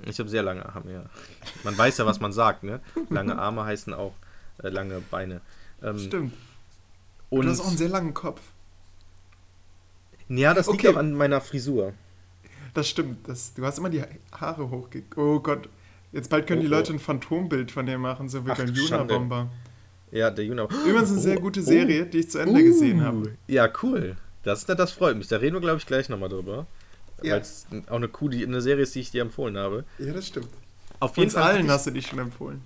[0.05, 1.03] Ich habe sehr lange Arme, ja.
[1.63, 2.79] Man weiß ja, was man sagt, ne?
[3.09, 4.13] Lange Arme heißen auch
[4.61, 5.41] äh, lange Beine.
[5.81, 6.33] Ähm, Stimmt.
[7.29, 8.41] Und du hast auch einen sehr langen Kopf.
[10.29, 10.93] ja, das liegt Okay.
[10.93, 11.93] auch an meiner Frisur.
[12.73, 13.27] Das stimmt.
[13.27, 15.03] Das, du hast immer die Haare hochge...
[15.15, 15.69] Oh Gott.
[16.11, 16.71] Jetzt bald können Oh, die oh.
[16.71, 18.73] Leute ein Phantombild von dir machen, so wie Ach, beim.
[18.73, 19.49] Juna-Bomber.
[20.11, 20.63] Ja, der Juna.
[20.65, 21.63] Übrigens eine sehr Oh, gute oh.
[21.63, 23.31] Serie, die ich zu Ende gesehen Uh, habe.
[23.47, 24.15] Ja, cool.
[24.43, 25.27] Das, das freut mich.
[25.27, 26.67] Da reden wir, glaube ich, gleich nochmal drüber.
[27.21, 27.33] Ja.
[27.35, 29.85] Weil es auch eine, coole, eine Serie ist, die ich dir empfohlen habe.
[29.99, 30.49] Ja, das stimmt.
[30.99, 31.43] Auf jeden Uns Fall.
[31.43, 32.61] allen hast du dich schon empfohlen.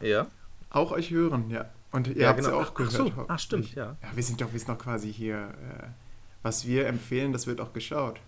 [0.00, 0.26] ja.
[0.70, 1.64] Auch euch hören, ja.
[1.92, 2.92] Und ihr habt es ja auch Ach gehört.
[2.92, 3.04] so.
[3.04, 3.26] hoffentlich.
[3.28, 3.96] Ach, stimmt, ja.
[4.02, 5.36] Ja, wir sind doch, wir sind doch quasi hier.
[5.80, 5.86] Äh,
[6.42, 8.20] was wir empfehlen, das wird auch geschaut.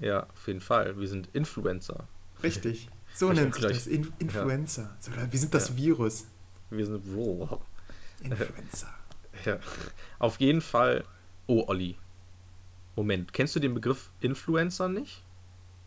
[0.00, 0.98] Ja, auf jeden Fall.
[0.98, 2.04] Wir sind Influencer.
[2.42, 2.88] Richtig.
[3.14, 3.86] So nennt sich das.
[3.86, 4.90] In Influencer.
[4.98, 5.76] So, wir sind das Ja.
[5.76, 6.26] Virus.
[6.70, 7.00] Wir sind.
[7.14, 7.60] Wow.
[8.22, 8.88] Influencer.
[9.44, 9.58] Ja.
[10.18, 11.04] Auf jeden Fall.
[11.46, 11.96] Oh, Olli.
[12.98, 15.22] Moment, kennst du den Begriff Influencer nicht?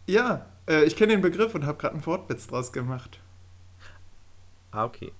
[0.07, 3.19] Ja, äh, ich kenne den Begriff und habe gerade einen Wortwitz draus gemacht.
[4.71, 5.11] Ah, okay.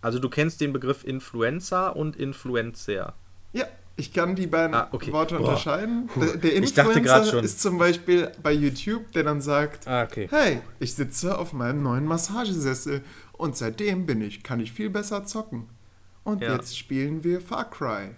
[0.00, 3.14] Also du kennst den Begriff Influencer und Influencer.
[3.52, 5.12] Ja, ich kann die beiden Ah, okay.
[5.12, 5.44] Worte Boah.
[5.44, 6.10] unterscheiden.
[6.16, 7.44] Der, der Ich dachte grad Influencer schon.
[7.44, 10.26] ist zum Beispiel bei YouTube, der dann sagt, Ah, okay.
[10.28, 15.24] hey, ich sitze auf meinem neuen Massagesessel und seitdem bin ich, kann ich viel besser
[15.24, 15.68] zocken.
[16.24, 16.54] Und Ja.
[16.54, 18.10] jetzt spielen wir Far Cry.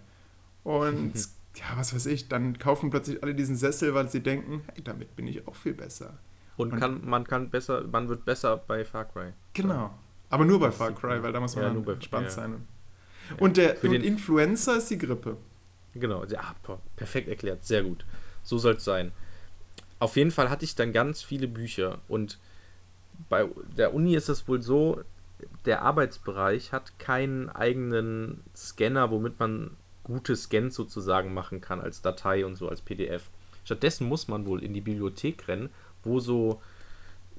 [0.64, 1.12] Und
[1.58, 5.14] ja, was weiß ich, dann kaufen plötzlich alle diesen Sessel, weil sie denken, hey, damit
[5.16, 6.18] bin ich auch viel besser.
[6.56, 9.32] Und, Und- kann, man kann besser, man wird besser bei Far Cry.
[9.54, 9.90] Genau.
[10.30, 12.30] Aber nur bei Far Cry, weil da muss man Ja, dann nur bei- entspannt ja.
[12.30, 12.66] sein.
[13.38, 15.36] Und der Für und den- Influencer ist die Grippe.
[15.94, 16.54] Genau, ja,
[16.96, 18.04] perfekt erklärt, sehr gut.
[18.42, 19.12] So soll es sein.
[19.98, 22.38] Auf jeden Fall hatte ich dann ganz viele Bücher und
[23.28, 25.02] bei der Uni ist es wohl so,
[25.64, 29.76] der Arbeitsbereich hat keinen eigenen Scanner, womit man
[30.08, 33.30] gute Scans sozusagen machen kann als Datei und so als PDF.
[33.64, 35.68] Stattdessen muss man wohl in die Bibliothek rennen,
[36.02, 36.60] wo so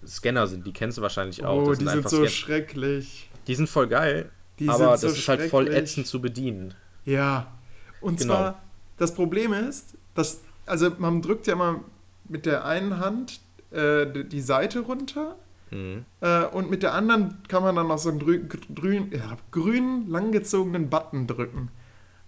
[0.08, 0.66] Scanner sind.
[0.66, 1.64] Die kennst du wahrscheinlich auch.
[1.64, 3.30] Oh, Das die sind so Scan- schrecklich.
[3.48, 6.74] die sind voll geil, Die aber sind so das ist halt voll ätzend zu bedienen.
[7.04, 7.52] Ja.
[8.00, 8.34] Und Genau.
[8.36, 8.64] zwar,
[8.98, 11.82] das Problem ist, dass, also man drückt ja mal
[12.30, 15.36] mit der einen Hand äh, die- Seite runter
[15.72, 16.04] Mhm.
[16.22, 20.10] Äh, und mit der anderen kann man dann noch so einen grün, grün, ja, grün
[20.10, 21.70] langgezogenen Button drücken,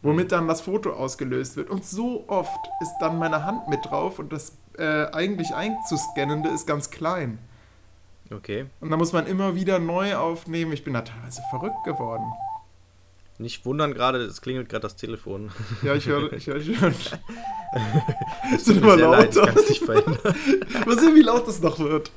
[0.01, 1.69] womit dann das Foto ausgelöst wird.
[1.69, 6.65] Und so oft ist dann meine Hand mit drauf und das äh, eigentlich einzuscannende ist
[6.65, 7.39] ganz klein.
[8.33, 8.65] Okay.
[8.79, 10.71] Und da muss man immer wieder neu aufnehmen.
[10.71, 12.23] Ich bin da teilweise verrückt geworden.
[13.37, 15.51] Nicht wundern gerade, es klingelt gerade das Telefon.
[15.83, 16.93] Ja, ich höre ich hör schon.
[18.55, 19.29] Es wird immer sehr leid,
[19.69, 20.11] ich lauter.
[20.85, 22.11] Mal sehen, wie laut das noch wird.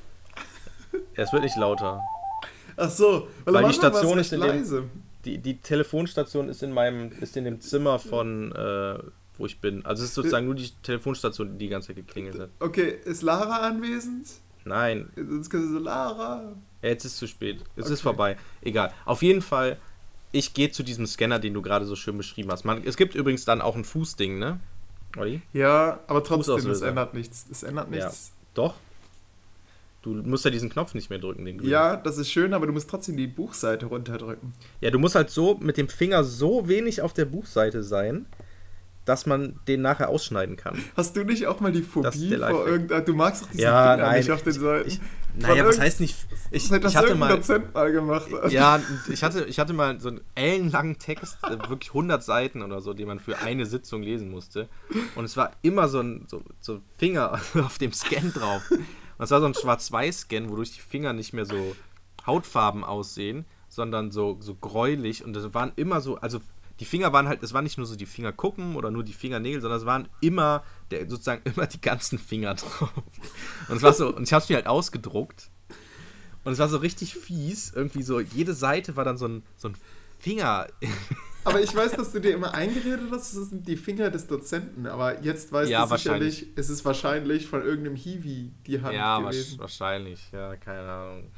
[1.14, 2.02] Es wird nicht lauter.
[2.76, 4.84] Ach so, Weil am die Station ist in dem- leise.
[5.24, 8.98] Die, die Telefonstation ist in meinem, ist in dem Zimmer von, äh,
[9.38, 9.84] wo ich bin.
[9.84, 12.50] Also es ist sozusagen nur die Telefonstation, die die ganze Zeit geklingelt hat.
[12.60, 14.26] Okay, ist Lara anwesend?
[14.64, 16.54] Nein, Sonst können sie so, Lara.
[16.82, 17.62] Ja, Jetzt ist es zu spät.
[17.76, 17.92] Es Okay.
[17.94, 18.36] ist vorbei.
[18.62, 18.92] Egal.
[19.04, 19.78] Auf jeden Fall,
[20.32, 22.64] ich gehe zu diesem Scanner, den du gerade so schön beschrieben hast.
[22.64, 24.60] Man, es gibt übrigens dann auch ein Fußding, ne?
[25.16, 25.42] Olli?
[25.52, 27.46] Ja, aber trotzdem, es ändert nichts.
[27.50, 28.04] Es ändert Ja.
[28.06, 28.32] nichts.
[28.54, 28.74] Doch.
[30.04, 31.70] Du musst ja diesen Knopf nicht mehr drücken, den grünen.
[31.70, 34.52] Ja, das ist schön, aber du musst trotzdem die Buchseite runterdrücken.
[34.80, 38.26] Ja, du musst halt so mit dem Finger so wenig auf der Buchseite sein,
[39.04, 40.78] dass man den nachher ausschneiden kann.
[40.96, 42.66] Hast du nicht auch mal die Phobie vor Lifehack.
[42.66, 43.04] irgendein...
[43.04, 44.18] Du magst doch diesen Ja, Finger nein.
[44.18, 44.88] nicht auf den Seiten.
[44.88, 45.00] Ich,
[45.36, 46.16] naja, was heißt nicht.
[46.52, 47.36] Ich, das ich hatte mal.
[47.36, 48.52] Dozent mal gemacht hat.
[48.52, 52.80] Ja, ich hatte, ich hatte mal so einen ellenlangen Text, äh, wirklich 100 Seiten oder
[52.80, 54.68] so, den man für eine Sitzung lesen musste.
[55.16, 58.62] Und es war immer so ein so, so Finger auf dem Scan drauf.
[59.18, 61.76] Und es war so ein Schwarz-Weiß-Scan, wodurch die Finger nicht mehr so
[62.26, 65.24] Hautfarben aussehen, sondern so, so gräulich.
[65.24, 66.40] Und das waren immer so, also
[66.80, 69.60] die Finger waren halt, es waren nicht nur so die Fingerkuppen oder nur die Fingernägel,
[69.60, 72.92] sondern es waren immer, der, sozusagen immer die ganzen Finger drauf.
[73.68, 75.50] Und es war so, und ich habe es mir halt ausgedruckt.
[76.44, 77.72] Und es war so richtig fies.
[77.74, 79.76] Irgendwie so, jede Seite war dann so ein, so ein
[80.18, 80.66] Finger.
[81.44, 84.86] Aber ich weiß, dass du dir immer eingeredet hast, das sind die Finger des Dozenten.
[84.86, 89.18] Aber jetzt weißt Ja, du sicherlich, es ist wahrscheinlich von irgendeinem Hiwi die Hand ja,
[89.20, 89.56] gewesen.
[89.56, 90.20] wasch- wahrscheinlich.
[90.32, 91.30] Ja, keine Ahnung.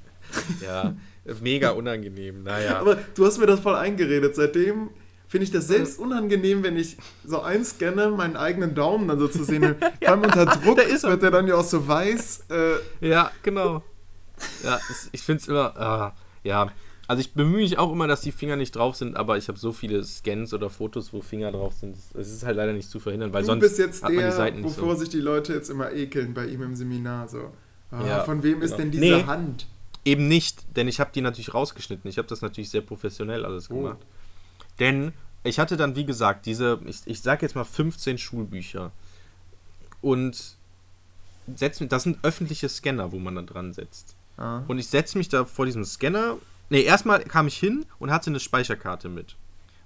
[0.62, 0.94] ja,
[1.40, 2.42] mega unangenehm.
[2.42, 2.78] Naja.
[2.80, 4.34] Aber du hast mir das voll eingeredet.
[4.36, 4.90] Seitdem
[5.26, 9.44] finde ich das selbst unangenehm, wenn ich so einscanne, meinen eigenen Daumen dann so zu
[9.44, 9.74] sehen.
[10.00, 12.44] Vor allem unter Druck ist wird der dann ja auch so weiß.
[12.50, 13.82] Äh, Ja, genau.
[14.62, 14.78] Ja,
[15.12, 15.76] ich finde es immer.
[15.76, 16.70] ah, ja.
[17.08, 19.58] Also ich bemühe mich auch immer, dass die Finger nicht drauf sind, aber ich habe
[19.58, 21.96] so viele Scans oder Fotos, wo Finger drauf sind.
[22.14, 24.18] Es ist halt leider nicht zu verhindern, weil du sonst bist jetzt hat man die
[24.20, 25.00] der, Seiten nicht wovor so.
[25.00, 27.26] sich die Leute jetzt immer ekeln bei ihm im Seminar.
[27.28, 27.50] So.
[27.90, 28.76] Ah, Ja, von wem ist genau.
[28.82, 29.22] denn diese Nee.
[29.24, 29.66] Hand?
[30.04, 32.08] Eben nicht, denn ich habe die natürlich rausgeschnitten.
[32.10, 33.74] Ich habe das natürlich sehr professionell alles Oh.
[33.76, 33.98] gemacht.
[34.78, 35.12] Denn
[35.44, 38.92] ich hatte dann, wie gesagt, diese, ich, ich sage jetzt mal 15 Schulbücher.
[40.02, 40.56] Und
[41.56, 44.14] setz, das sind öffentliche Scanner, wo man da dran setzt.
[44.36, 44.62] Ah.
[44.68, 46.36] Und ich setze mich da vor diesem Scanner.
[46.70, 49.36] Ne, erstmal kam ich hin und hatte eine Speicherkarte mit.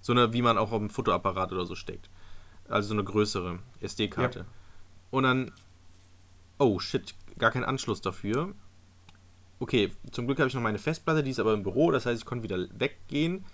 [0.01, 2.11] So eine, wie man auch auf dem Fotoapparat oder so steckt.
[2.69, 4.41] Also so eine größere SD-Karte.
[4.41, 4.45] Ja.
[5.11, 5.53] Und dann,
[6.59, 8.53] oh shit, gar kein Anschluss dafür.
[9.61, 12.21] Okay, zum Glück habe ich noch meine Festplatte, die ist aber im Büro, das heißt,
[12.21, 13.45] ich konnte wieder weggehen.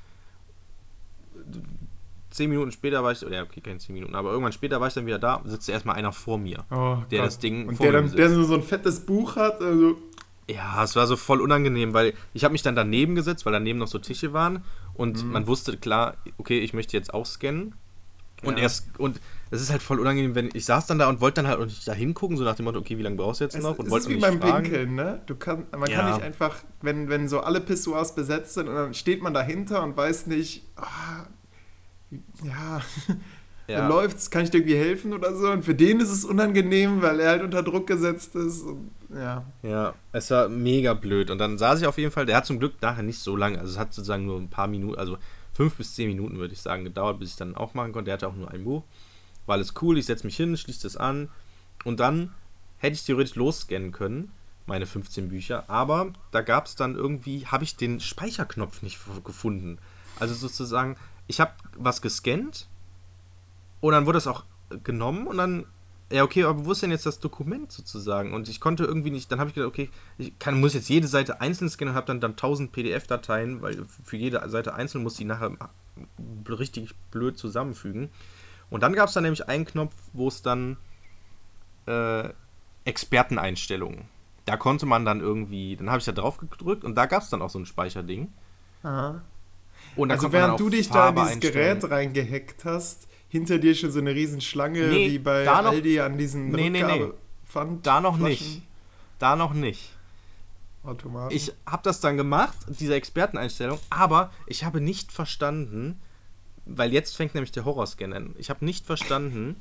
[2.31, 4.89] Zehn Minuten später war ich, oder ja, okay, keine zehn Minuten, aber irgendwann später war
[4.89, 6.65] ich dann wieder da, sitzt erstmal einer vor mir.
[6.71, 7.27] Oh Der Gott.
[7.27, 9.61] das Ding Und vor der, mir dann, der so so ein fettes Buch hat.
[9.61, 9.99] Also,
[10.51, 13.79] Ja, es war so voll unangenehm, weil ich habe mich dann daneben gesetzt, weil daneben
[13.79, 15.33] noch so Tische waren und Mhm.
[15.33, 17.75] man wusste klar, okay, ich möchte jetzt auch scannen.
[18.45, 18.63] Und Ja.
[18.63, 21.49] erst und es ist halt voll unangenehm, wenn ich saß dann da und wollte dann
[21.51, 23.57] halt auch nicht da hingucken, so nach dem Motto, okay, wie lange brauchst du jetzt
[23.57, 23.79] es, noch?
[23.79, 24.63] Und es wollte ist wie beim fragen.
[24.65, 25.23] Pinkeln, ne?
[25.27, 26.13] Du kann, man kann Ja.
[26.15, 29.97] nicht einfach, wenn, wenn so alle Pissoirs besetzt sind und dann steht man dahinter und
[29.97, 31.27] weiß nicht, ah,
[32.45, 32.81] ja,
[33.69, 33.81] Ja.
[33.81, 35.51] dann läuft's, kann ich dir irgendwie helfen oder so?
[35.51, 38.63] Und für den ist es unangenehm, weil er halt unter Druck gesetzt ist.
[38.63, 39.45] Und, ja.
[39.63, 41.31] Ja, es war mega blöd.
[41.31, 43.59] Und dann saß ich auf jeden Fall, der hat zum Glück nachher nicht so lange,
[43.59, 45.19] also es hat sozusagen nur ein paar Minuten, also
[45.53, 48.07] fünf bis zehn Minuten würde ich sagen, gedauert, bis ich dann auch machen konnte.
[48.07, 48.85] Der hatte auch nur ein Buch.
[49.45, 51.29] War alles cool, ich setze mich hin, schließe das an
[51.85, 52.33] und dann
[52.79, 54.31] hätte ich theoretisch losscannen können,
[54.67, 59.79] meine 15 Bücher, aber da gab es dann irgendwie, habe ich den Speicherknopf nicht gefunden.
[60.21, 62.69] Also sozusagen, ich habe was gescannt
[63.81, 64.45] und dann wurde das auch
[64.85, 65.67] genommen und dann,
[66.11, 68.33] ja, okay, aber wo ist denn jetzt das Dokument sozusagen?
[68.33, 71.07] Und ich konnte irgendwie nicht, dann habe ich gedacht, okay, ich kann, muss jetzt jede
[71.07, 75.15] Seite einzeln scannen und habe dann, dann 1000 PDF-Dateien, weil für jede Seite einzeln muss
[75.15, 75.53] die nachher
[76.49, 78.11] richtig blöd zusammenfügen.
[78.71, 80.77] Und dann gab es dann nämlich einen Knopf, wo es dann
[81.87, 82.29] äh,
[82.85, 84.09] Experteneinstellungen.
[84.45, 87.29] Da konnte man dann irgendwie, dann habe ich da drauf gedrückt und da gab es
[87.29, 88.33] dann auch so ein Speicherding.
[88.83, 89.23] Aha.
[89.97, 91.53] Und da Also dann während du dich da in Farbe dieses.
[91.53, 96.01] Gerät reingehackt hast, hinter dir schon so eine riesen Schlange Nee, wie bei noch- Aldi
[96.01, 97.07] an diesen Nee, nee, nee.
[97.51, 98.63] Pfand- Da noch Flaschen- nicht.
[99.19, 99.91] Da noch nicht.
[100.85, 101.35] Automaten.
[101.35, 105.99] Ich habe das dann gemacht, diese Experteneinstellung, aber ich habe nicht verstanden,
[106.67, 108.35] weil jetzt fängt nämlich der Horrorscan an.
[108.39, 109.57] Ich habe nicht verstanden,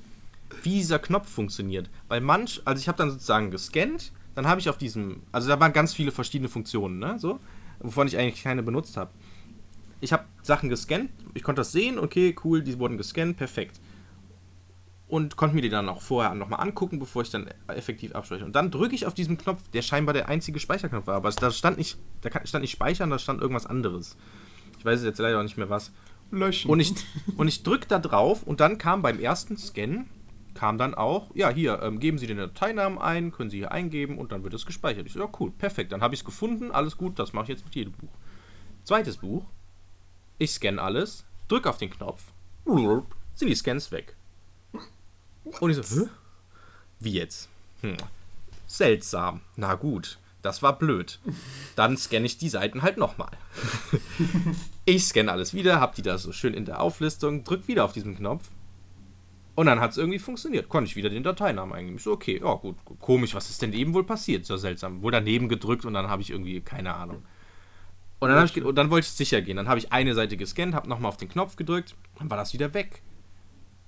[0.63, 1.89] wie dieser Knopf funktioniert.
[2.07, 5.59] Weil manch, also ich habe dann sozusagen gescannt, dann habe ich auf diesem, also da
[5.59, 7.39] waren ganz viele verschiedene Funktionen, ne, so,
[7.79, 9.09] wovon ich eigentlich keine benutzt habe.
[9.99, 13.79] Ich habe Sachen gescannt, ich konnte das sehen, okay, cool, die wurden gescannt, perfekt.
[15.07, 18.45] Und konnte mir die dann auch vorher nochmal angucken, bevor ich dann effektiv abspeichere.
[18.45, 21.15] Und dann drücke ich auf diesen Knopf, der scheinbar der einzige Speicherknopf war.
[21.15, 24.17] Aber da stand nicht, da stand nicht speichern, da stand irgendwas anderes.
[24.77, 25.93] Ich weiß jetzt leider auch nicht mehr was.
[26.31, 26.69] Löschen.
[26.69, 26.93] Und ich,
[27.37, 30.07] und ich drücke da drauf und dann kam beim ersten Scan,
[30.53, 34.17] kam dann auch, ja, hier, ähm, geben Sie den Dateinamen ein, können Sie hier eingeben
[34.17, 35.05] und dann wird es gespeichert.
[35.05, 37.49] Ich so, ja, cool, perfekt, dann habe ich es gefunden, alles gut, das mache ich
[37.49, 38.09] jetzt mit jedem Buch.
[38.83, 39.45] Zweites Buch,
[40.37, 42.21] ich scanne alles, drücke auf den Knopf,
[43.35, 44.15] sind die Scans weg.
[45.59, 46.09] Und ich so, Hä?
[46.99, 47.49] wie jetzt?
[47.81, 47.97] Hm.
[48.65, 49.41] Seltsam.
[49.55, 51.19] Na gut, das war blöd.
[51.75, 53.31] Dann scanne ich die Seiten halt nochmal.
[54.85, 57.93] ich scanne alles wieder, hab die da so schön in der Auflistung, drück wieder auf
[57.93, 58.49] diesen Knopf.
[59.55, 60.69] Und dann hat es irgendwie funktioniert.
[60.69, 61.97] Konnte ich wieder den Dateinamen eingeben.
[61.97, 64.45] Ich so, okay, ja gut, komisch, was ist denn eben wohl passiert?
[64.45, 65.01] So seltsam.
[65.01, 67.23] Wohl daneben gedrückt und dann habe ich irgendwie, keine Ahnung.
[68.19, 69.57] Und dann, ich, und dann wollte ich sicher gehen.
[69.57, 72.53] Dann habe ich eine Seite gescannt, habe nochmal auf den Knopf gedrückt, dann war das
[72.53, 73.01] wieder weg.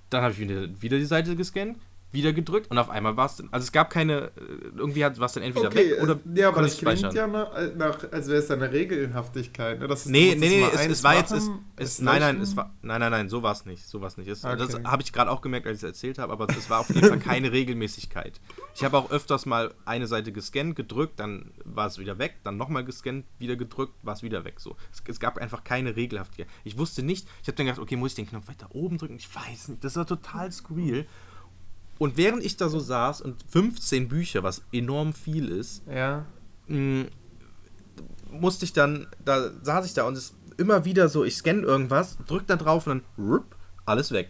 [0.10, 1.78] Dann habe ich wieder, wieder die Seite gescannt,
[2.12, 3.50] wieder gedrückt und auf einmal war es dann.
[3.52, 4.32] Also es gab keine.
[4.76, 6.20] Irgendwie war es dann entweder okay, weg oder.
[6.34, 7.12] Ja, aber das speichern.
[7.12, 9.80] klingt ja nach, nach als wäre es eine Regelhaftigkeit.
[9.80, 9.88] Ne?
[9.88, 12.74] Das ist, Nee, nee, nee, es, es war jetzt, es, es, nein, nein, es war,
[12.82, 14.28] nein, nein, nein, so war es nicht, so war es nicht.
[14.28, 14.84] Es, Das Okay.
[14.86, 17.08] habe ich gerade auch gemerkt, als ich es erzählt habe, aber es war auf jeden
[17.08, 18.40] Fall keine Regelmäßigkeit.
[18.76, 22.58] Ich habe auch öfters mal eine Seite gescannt, gedrückt, dann war es wieder weg, dann
[22.58, 24.60] nochmal gescannt, wieder gedrückt, war es wieder weg.
[24.60, 26.48] So, es, es gab einfach keine Regelhaftigkeit.
[26.64, 29.16] Ich wusste nicht, ich habe dann gedacht, okay, muss ich den Knopf weiter oben drücken?
[29.18, 31.06] Ich weiß nicht, das war total skurril.
[32.00, 36.26] Und während ich da so saß und 15 Bücher, was enorm viel ist, Ja.
[36.68, 37.06] mh,
[38.32, 42.18] musste ich dann, da saß ich da und es immer wieder so, ich scanne irgendwas,
[42.28, 44.30] drück da drauf und dann rup, alles weg.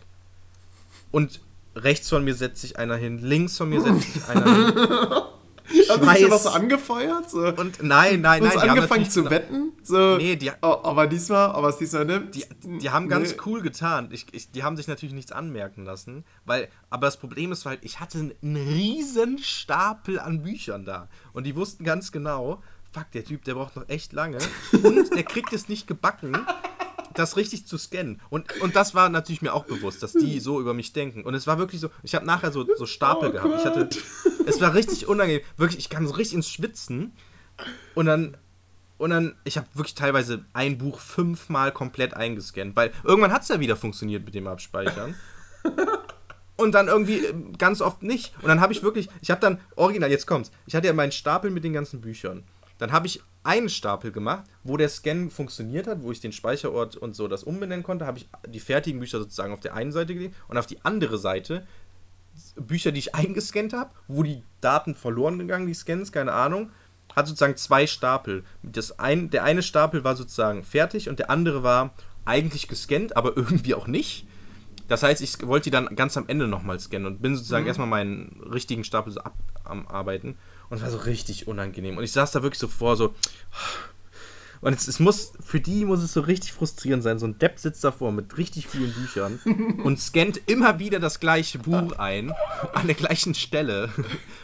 [1.11, 1.41] Und
[1.75, 4.73] rechts von mir setzt sich einer hin, links von mir setzt sich einer hin.
[5.69, 6.19] Hast du weiß.
[6.21, 7.29] schon was angefeuert?
[7.29, 9.71] So, Und nein, nein, Hast nein, du die haben angefangen natürlich- zu wetten?
[9.83, 12.35] So, Nee, die- oh, aber diesmal, aber es diesmal nimmt.
[12.35, 12.45] Die,
[12.79, 13.37] die haben ganz Nee.
[13.45, 14.09] cool getan.
[14.11, 17.79] Ich, ich, die haben sich natürlich nichts anmerken lassen, weil, aber das Problem ist halt,
[17.83, 21.07] ich hatte einen riesen Stapel an Büchern da.
[21.33, 24.37] Und die wussten ganz genau, fuck, der Typ, der braucht noch echt lange.
[24.83, 26.37] Und der kriegt es nicht gebacken,
[27.13, 28.21] das richtig zu scannen.
[28.29, 31.23] Und, und das war natürlich mir auch bewusst, dass die so über mich denken.
[31.23, 33.55] Und es war wirklich so, ich habe nachher so, so Stapel Oh gehabt.
[33.57, 33.89] Ich hatte,
[34.45, 35.41] es war richtig unangenehm.
[35.57, 37.13] Wirklich, ich kam so richtig ins Schwitzen.
[37.95, 38.37] Und dann,
[38.97, 43.47] und dann, ich habe wirklich teilweise ein Buch fünfmal komplett eingescannt, weil irgendwann hat es
[43.47, 45.15] ja wieder funktioniert mit dem Abspeichern.
[46.55, 48.33] Und dann irgendwie äh, ganz oft nicht.
[48.41, 51.13] Und dann habe ich wirklich, ich habe dann, original, jetzt kommt's, ich hatte ja meinen
[51.13, 52.43] Stapel mit den ganzen Büchern.
[52.79, 56.95] Dann habe ich einen Stapel gemacht, wo der Scan funktioniert hat, wo ich den Speicherort
[56.95, 60.15] und so das umbenennen konnte, habe ich die fertigen Bücher sozusagen auf der einen Seite
[60.15, 61.67] gelegt und auf die andere Seite
[62.55, 66.71] Bücher, die ich eingescannt habe, wo die Daten verloren gegangen, die Scans, keine Ahnung,
[67.15, 68.43] hat sozusagen zwei Stapel.
[68.63, 71.93] Das ein, der eine Stapel war sozusagen fertig und der andere war
[72.25, 74.25] eigentlich gescannt, aber irgendwie auch nicht.
[74.87, 77.87] Das heißt, ich wollte die dann ganz am Ende nochmal scannen und bin sozusagen erstmal
[77.87, 80.35] meinen richtigen Stapel so ab am Arbeiten.
[80.69, 81.97] Und es war so richtig unangenehm.
[81.97, 83.13] Und ich saß da wirklich so vor, so.
[84.61, 87.17] Und es, es muss, für die muss es so richtig frustrierend sein.
[87.17, 89.39] So ein Depp sitzt davor mit richtig vielen Büchern
[89.85, 92.33] und scannt immer wieder das gleiche Buch ein,
[92.73, 93.89] an der gleichen Stelle.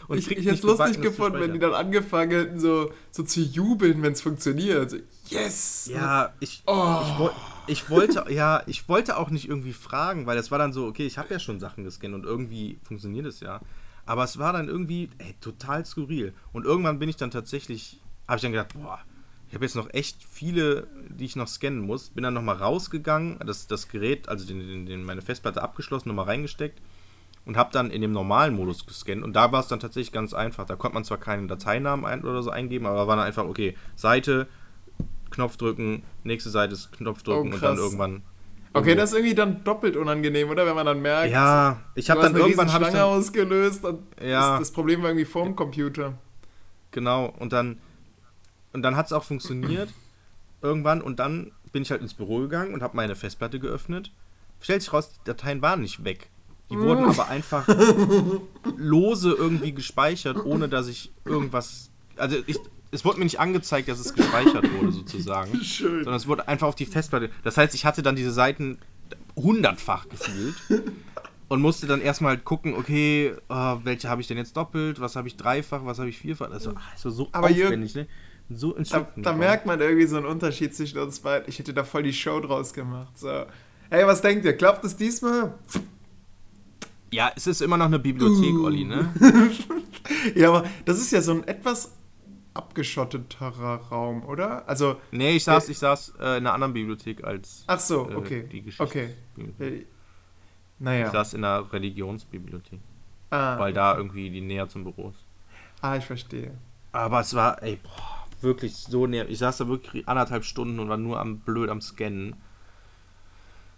[0.08, 3.40] Und ich hätte es lustig das gefunden, wenn die dann angefangen hätten, so, so zu
[3.42, 4.90] jubeln, wenn es funktioniert.
[4.90, 4.96] So,
[5.28, 5.90] yes!
[5.92, 7.02] Ja, ich, Oh.
[7.04, 7.32] ich, woll-
[7.66, 11.04] ich wollte, ja, ich wollte auch nicht irgendwie fragen, weil es war dann so, okay,
[11.04, 13.60] ich habe ja schon Sachen gescannt und irgendwie funktioniert es ja.
[14.06, 16.32] Aber es war dann irgendwie, ey, total skurril.
[16.52, 19.00] Und irgendwann bin ich dann tatsächlich, habe ich dann gedacht, boah,
[19.48, 22.10] ich habe jetzt noch echt viele, die ich noch scannen muss.
[22.10, 26.26] Bin dann nochmal rausgegangen, das, das Gerät, also den, den, den, meine Festplatte abgeschlossen, nochmal
[26.26, 26.80] reingesteckt
[27.46, 29.22] und habe dann in dem normalen Modus gescannt.
[29.22, 30.66] Und da war es dann tatsächlich ganz einfach.
[30.66, 33.76] Da konnte man zwar keinen Dateinamen ein oder so eingeben, aber war dann einfach, okay,
[33.94, 34.48] Seite,
[35.30, 38.22] Knopf drücken, nächste Seite ist Knopf drücken Oh, und dann irgendwann.
[38.78, 40.66] Okay, das ist irgendwie dann doppelt unangenehm, oder?
[40.66, 43.84] Wenn man dann merkt, Ja, ich habe dann eine irgendwann hab ich Schlange dann, ausgelöst
[43.84, 44.52] und Ja.
[44.52, 46.14] das, das Problem war irgendwie vorm Computer.
[46.90, 47.78] genau und dann
[48.72, 49.88] und dann hat es auch funktioniert
[50.62, 54.10] irgendwann und dann bin ich halt ins Büro gegangen und habe meine Festplatte geöffnet.
[54.60, 56.30] Stellt sich raus, die Dateien waren nicht weg.
[56.70, 57.68] Die wurden aber einfach
[58.76, 62.58] lose irgendwie gespeichert, ohne dass ich irgendwas also ich
[62.96, 65.54] es wurde mir nicht angezeigt, dass es gespeichert wurde sozusagen.
[65.62, 66.04] Schön.
[66.04, 67.30] sondern es wurde einfach auf die Festplatte.
[67.44, 68.78] Das heißt, ich hatte dann diese Seiten
[69.36, 70.54] hundertfach gefühlt
[71.48, 73.54] und musste dann erstmal halt gucken, okay, äh,
[73.84, 76.48] welche habe ich denn jetzt doppelt, was habe ich dreifach, was habe ich vierfach.
[76.50, 78.06] Das war so Aber Jürgen, aufwendig, ne?
[78.48, 81.48] So ins Da, da merkt man irgendwie so einen Unterschied zwischen uns beiden.
[81.48, 83.18] Ich hätte da voll die Show draus gemacht.
[83.18, 83.44] So.
[83.90, 84.56] Hey, was denkt ihr?
[84.56, 85.54] Klappt es diesmal?
[87.12, 88.64] Ja, es ist immer noch eine Bibliothek, Uh.
[88.64, 89.12] Olli, ne?
[90.34, 91.92] Ja, aber das ist ja so ein etwas
[92.56, 94.68] abgeschotteterer Raum, oder?
[94.68, 98.14] Also, Nee, ich saß, ich saß äh, in einer anderen Bibliothek als ach so, äh,
[98.14, 98.48] okay.
[98.50, 98.82] die Geschichte.
[98.82, 99.14] Okay.
[99.60, 99.84] Äh, Ich
[100.78, 101.10] Naja.
[101.10, 102.80] saß in einer Religionsbibliothek,
[103.30, 105.24] Ah, weil da irgendwie die näher zum Büro ist.
[105.82, 106.52] ah, ich verstehe.
[106.92, 109.28] Aber es war, ey, boah, wirklich so näher.
[109.28, 112.36] Ich saß da wirklich anderthalb Stunden und war nur am blöd am Scannen.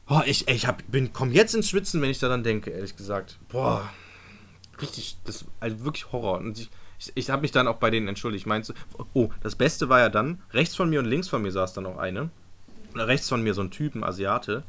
[0.07, 2.97] Boah, ich, ey, ich hab, bin, komm jetzt ins Schwitzen, wenn ich daran denke, ehrlich
[2.97, 3.39] gesagt.
[3.49, 3.89] Boah,
[4.81, 6.39] richtig, das, also wirklich Horror.
[6.39, 8.43] Und ich, ich, ich habe mich dann auch bei denen entschuldigt.
[8.43, 11.43] Ich meinte, so, oh, das Beste war ja dann, rechts von mir und links von
[11.43, 12.31] mir saß dann noch eine.
[12.95, 14.65] Rechts von mir so ein Typ, ein Asiate.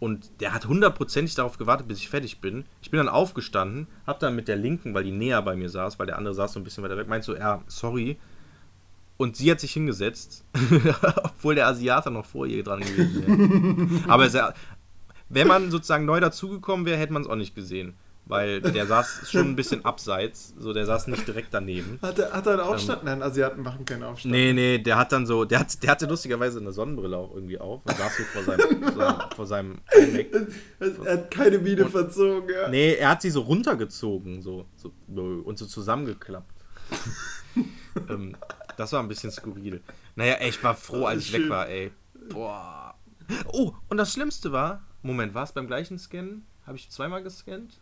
[0.00, 2.64] Und der hat hundertprozentig darauf gewartet, bis ich fertig bin.
[2.82, 5.98] Ich bin dann aufgestanden, hab dann mit der linken, weil die näher bei mir saß,
[5.98, 8.16] weil der andere saß so ein bisschen weiter weg, meinte so, ja, sorry.
[9.16, 10.44] Und sie hat sich hingesetzt,
[11.16, 14.04] obwohl der Asiater noch vor ihr dran gewesen wäre.
[14.08, 14.36] Aber es,
[15.28, 17.96] wenn man sozusagen neu dazugekommen wäre, hätte man es auch nicht gesehen.
[18.28, 21.98] Weil der saß schon ein bisschen abseits, so der saß nicht direkt daneben.
[22.02, 23.02] Hat er, hat er einen Aufstand?
[23.04, 24.32] Nein, Asiaten machen keinen Aufstand.
[24.32, 27.58] Nee, nee, der hat dann so, der, hat, der hatte lustigerweise eine Sonnenbrille auch irgendwie
[27.58, 28.82] auf und saß so vor seinem,
[29.36, 29.78] vor seinem.
[30.78, 32.68] Er hat keine Miene Und- verzogen, ja.
[32.68, 36.52] Nee, er hat sie so runtergezogen so, so und so zusammengeklappt.
[38.10, 38.36] ähm,
[38.76, 39.80] das war ein bisschen skurril.
[40.16, 41.92] Naja, ey, ich war froh, als ich weg war, ey.
[42.28, 42.94] Boah.
[43.52, 46.46] Oh, und das Schlimmste war, Moment, war es beim gleichen Scannen?
[46.66, 47.80] Habe ich zweimal gescannt?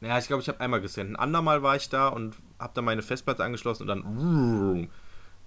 [0.00, 1.10] Naja, ich glaube, ich habe einmal gescannt.
[1.10, 4.88] Ein andermal war ich da und habe dann meine Festplatte angeschlossen und dann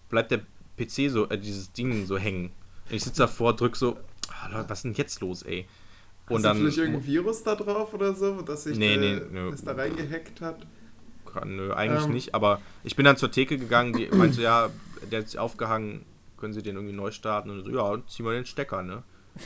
[0.09, 0.39] bleibt der
[0.77, 2.51] PC so, äh, dieses Ding so hängen.
[2.89, 3.97] Und ich sitze davor, drück so,
[4.29, 5.67] ah, Leute, was ist denn jetzt los, ey?
[6.27, 9.25] Und Hast dann du vielleicht irgendein Virus da drauf oder so, dass sich Nee, der,
[9.27, 10.65] nee, das da reingehackt hat?
[11.45, 12.11] Nö, eigentlich Ähm.
[12.11, 14.69] nicht, aber ich bin dann zur Theke gegangen, die meinte ja,
[15.11, 16.05] der hat sich aufgehangen,
[16.37, 17.49] können Sie den irgendwie neu starten?
[17.49, 19.03] Und so, ja, zieh mal den Stecker, ne?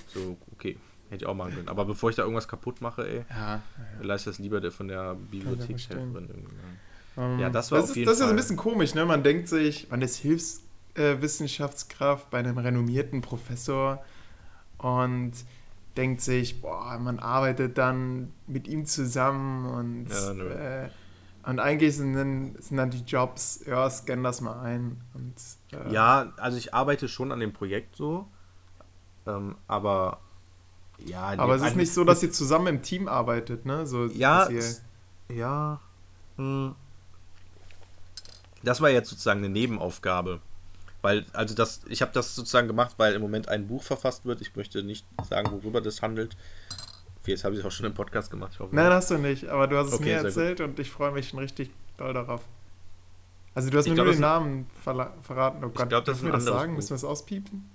[0.07, 0.77] So, okay,
[1.09, 1.69] hätte ich auch machen können.
[1.69, 3.61] Aber bevor ich da irgendwas kaputt mache, ey, Ja.
[4.01, 6.13] leiste das lieber der von der Bibliothekshelferin.
[6.13, 6.47] verstehen.
[7.17, 7.41] irgendwie.
[7.41, 9.05] Ja, das war das auf ist, jeden Das ist ja so ein bisschen komisch, ne?
[9.05, 14.03] Man denkt sich, man ist Hilfswissenschaftskraft bei einem renommierten Professor
[14.77, 15.31] und
[15.95, 20.49] denkt sich, boah, man arbeitet dann mit ihm zusammen und, Ja, nö.
[20.49, 20.89] äh,
[21.43, 24.99] und eigentlich sind dann, sind dann die Jobs, ja, scan das mal ein.
[25.13, 25.35] Und,
[25.71, 28.27] äh, Ja, also ich arbeite schon an dem Projekt so,
[29.25, 30.19] ähm, aber
[31.05, 31.33] ja.
[31.37, 33.85] Aber es ist nicht so, dass ihr zusammen im Team arbeitet, ne?
[33.87, 34.47] So, Ja,
[35.29, 35.79] ja.
[36.37, 36.75] hm.
[38.63, 40.39] Das war jetzt sozusagen eine Nebenaufgabe.
[41.01, 44.41] Weil, also das, ich habe das sozusagen gemacht, weil im Moment ein Buch verfasst wird.
[44.41, 46.35] Ich möchte nicht sagen, worüber das handelt.
[47.27, 48.51] Jetzt habe ich es auch schon im Podcast gemacht.
[48.55, 50.25] Ich hoffe, Nein, hast du nicht, aber du hast es Okay, mir sehr gut.
[50.25, 52.41] erzählt und ich freue mich schon richtig doll darauf.
[53.53, 54.67] Also du hast Ich mir glaub, nur das den Namen
[55.23, 55.63] verraten.
[55.63, 56.71] Oh Gott, glaub, das dürfen ist wir das sagen?
[56.71, 56.77] Buch.
[56.77, 57.69] Müssen wir es auspiepen?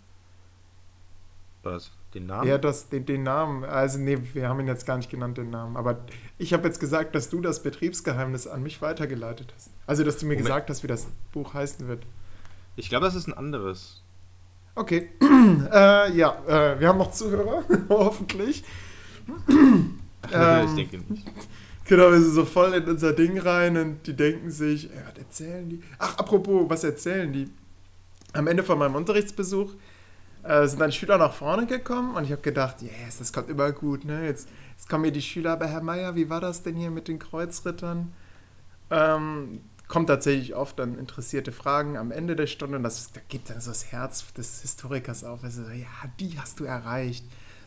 [1.63, 2.49] Was, den Namen?
[2.49, 3.65] Ja, das, den, den Namen.
[3.65, 5.77] Also nee, wir haben ihn jetzt gar nicht genannt, den Namen.
[5.77, 5.99] Aber
[6.39, 9.71] ich habe jetzt gesagt, dass du das Betriebsgeheimnis an mich weitergeleitet hast.
[9.87, 10.47] Also, dass du mir Moment.
[10.47, 12.05] gesagt hast, wie das Buch heißen wird.
[12.77, 14.03] Ich glaube, das ist ein anderes.
[14.75, 15.11] Okay.
[15.21, 18.65] äh, ja, äh, wir haben noch Zuhörer, hoffentlich.
[19.49, 19.55] ich
[20.33, 21.27] Ähm, denke nicht.
[21.85, 25.19] Genau, wir sind so voll in unser Ding rein und die denken sich, ja, was
[25.19, 25.81] erzählen die?
[25.99, 27.49] Ach, apropos, was erzählen die?
[28.33, 29.73] Am Ende von meinem Unterrichtsbesuch
[30.43, 33.73] äh, sind dann Schüler nach vorne gekommen und ich habe gedacht, yes, das kommt immer
[33.73, 34.25] gut, ne?
[34.27, 37.09] Jetzt, jetzt kommen hier die Schüler, aber Herr Meier, wie war das denn hier mit
[37.09, 38.13] den Kreuzrittern?
[38.91, 43.51] Ähm, kommt tatsächlich oft dann interessierte Fragen am Ende der Stunde und das, da geht
[43.51, 45.43] dann so das Herz des Historikers auf.
[45.45, 45.87] Also, ja,
[46.19, 47.25] die hast du erreicht.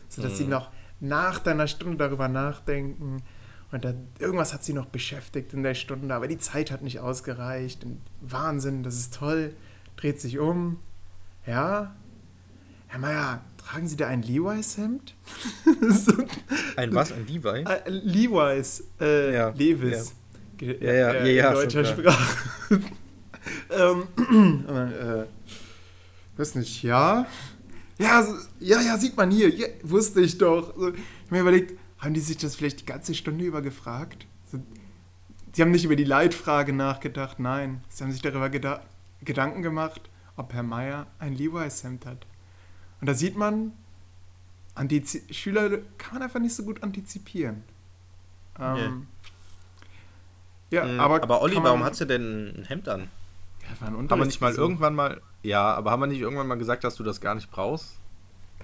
[0.09, 0.51] Sodass sie Mhm.
[0.51, 3.23] noch nach deiner Stunde darüber nachdenken.
[3.71, 6.99] Und dann, irgendwas hat sie noch beschäftigt in der Stunde, aber die Zeit hat nicht
[6.99, 7.83] ausgereicht.
[7.83, 9.55] Und Wahnsinn, das ist toll.
[9.97, 10.79] Dreht sich um.
[11.45, 11.95] Ja.
[12.93, 15.15] Herr Meier, tragen Sie da ein Levi's-Hemd?
[15.89, 16.13] so,
[16.75, 17.11] Ein was?
[17.11, 17.63] Ein Levi?
[17.63, 20.13] äh, Levi's, äh, Ja, Levis.
[20.57, 21.85] Ge- Ja, ja, äh, ja, ja, in deutscher.
[21.85, 22.37] Sprache.
[23.71, 25.25] ähm, äh,
[26.37, 27.25] weiß nicht, ja.
[27.97, 28.27] Ja,
[28.59, 29.49] ja, ja, sieht man hier.
[29.49, 30.75] Ja, wusste ich doch.
[30.75, 34.27] So, ich hab mir überlegt, haben die sich das vielleicht die ganze Stunde über gefragt?
[34.51, 34.59] So,
[35.55, 37.83] die haben nicht über die Leitfrage nachgedacht, nein.
[37.89, 38.83] Sie haben sich darüber geda
[39.23, 42.27] Gedanken gemacht, ob Herr Meier ein Levi's-Hemd hat.
[43.03, 43.73] Und da sieht man,
[44.75, 47.61] Antizi Schüler kann man einfach nicht so gut antizipieren.
[48.57, 49.07] Ähm,
[50.69, 51.21] ja, Mhm, aber.
[51.21, 53.09] aber Olli, warum hat sie denn ein Hemd an?
[53.61, 55.19] Ja, war ein Haben wir nicht mal irgendwann mal.
[55.41, 57.99] Ja, aber haben wir nicht irgendwann mal gesagt, dass du das gar nicht brauchst?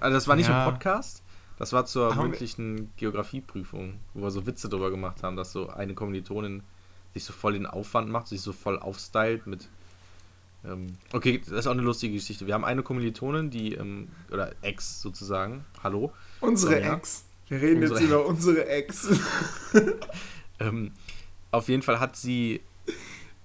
[0.00, 0.64] Also, das war nicht Ja.
[0.66, 1.22] im Podcast.
[1.58, 5.68] Das war zur Haben mündlichen Geografieprüfung, wo wir so Witze drüber gemacht haben, dass so
[5.68, 6.62] eine Kommilitonin
[7.12, 9.68] sich so voll den Aufwand macht, sich so voll aufstylt mit.
[10.64, 12.46] Ähm, okay, das ist auch eine lustige Geschichte.
[12.46, 16.96] Wir haben eine Kommilitonin, die, ähm, oder Ex sozusagen, hallo, Unsere Sonja?
[16.96, 17.24] Ex.
[17.48, 19.08] Wir reden Unsere jetzt über unsere Ex.
[20.60, 20.92] ähm,
[21.50, 22.60] Auf jeden Fall hat sie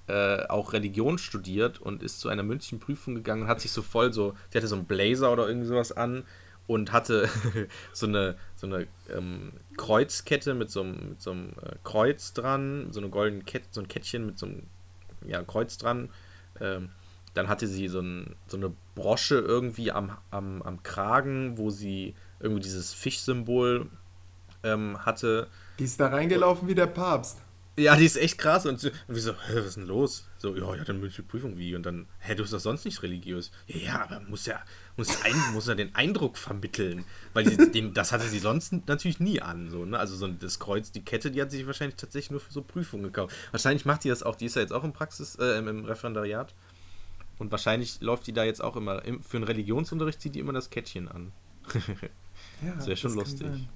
[0.07, 3.81] äh, auch Religion studiert und ist zu einer mündlichen Prüfung gegangen und hat sich so
[3.81, 6.23] voll so, sie hatte so einen Blazer oder irgendwie sowas an
[6.67, 7.29] und hatte
[7.93, 12.89] so eine, so eine ähm, Kreuzkette mit so einem, mit so einem äh, Kreuz dran,
[12.91, 14.63] so eine goldene Kette, so ein Kettchen mit so einem
[15.25, 16.09] ja, Kreuz dran.
[16.61, 16.89] Ähm,
[17.35, 22.15] dann hatte sie so, ein, so eine Brosche irgendwie am, am, am Kragen, wo sie
[22.39, 23.87] irgendwie dieses Fischsymbol
[24.63, 25.47] ähm, hatte.
[25.77, 27.39] Die ist da reingelaufen wie der Papst.
[27.77, 28.65] Ja, die ist echt krass.
[28.65, 30.29] Und, und wir so, hä, was ist denn los?
[30.37, 31.75] So, ja, ja, dann mündliche Prüfung wie.
[31.75, 33.51] Und dann, hä, du bist doch sonst nicht religiös.
[33.67, 34.61] Ja, ja, aber muss ja,
[34.95, 37.03] muss, ein, muss ja den Eindruck vermitteln.
[37.33, 39.69] Weil die, den, das hatte sie sonst natürlich nie an.
[39.69, 39.99] So, ne?
[39.99, 43.03] Also so das Kreuz, die Kette, die hat sie wahrscheinlich tatsächlich nur für so Prüfungen
[43.03, 43.35] gekauft.
[43.51, 46.53] Wahrscheinlich macht die das auch, die ist ja jetzt auch im Praxis, äh, im Referendariat.
[47.37, 50.53] Und wahrscheinlich läuft die da jetzt auch immer, im, für einen Religionsunterricht zieht die immer
[50.53, 51.31] das Kettchen an.
[52.61, 53.69] ja, das wäre schon das lustig.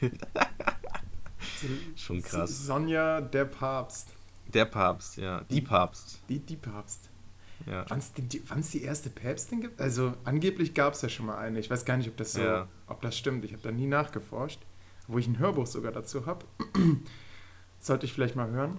[1.96, 2.66] Schon krass.
[2.66, 4.08] Sonja, der Papst.
[4.52, 5.42] Der Papst, ja.
[5.50, 6.20] Die Papst.
[6.28, 7.10] Die, die Papst.
[7.66, 7.84] Ja.
[7.88, 9.80] Wann es die, die erste Päpstin gibt?
[9.80, 11.58] Also angeblich gab es ja schon mal eine.
[11.60, 12.68] Ich weiß gar nicht, ob das so, ja.
[12.86, 13.44] ob das stimmt.
[13.44, 14.60] Ich habe da nie nachgeforscht.
[15.06, 16.44] Wo ich ein Hörbuch sogar dazu habe.
[17.80, 18.78] Sollte ich vielleicht mal hören.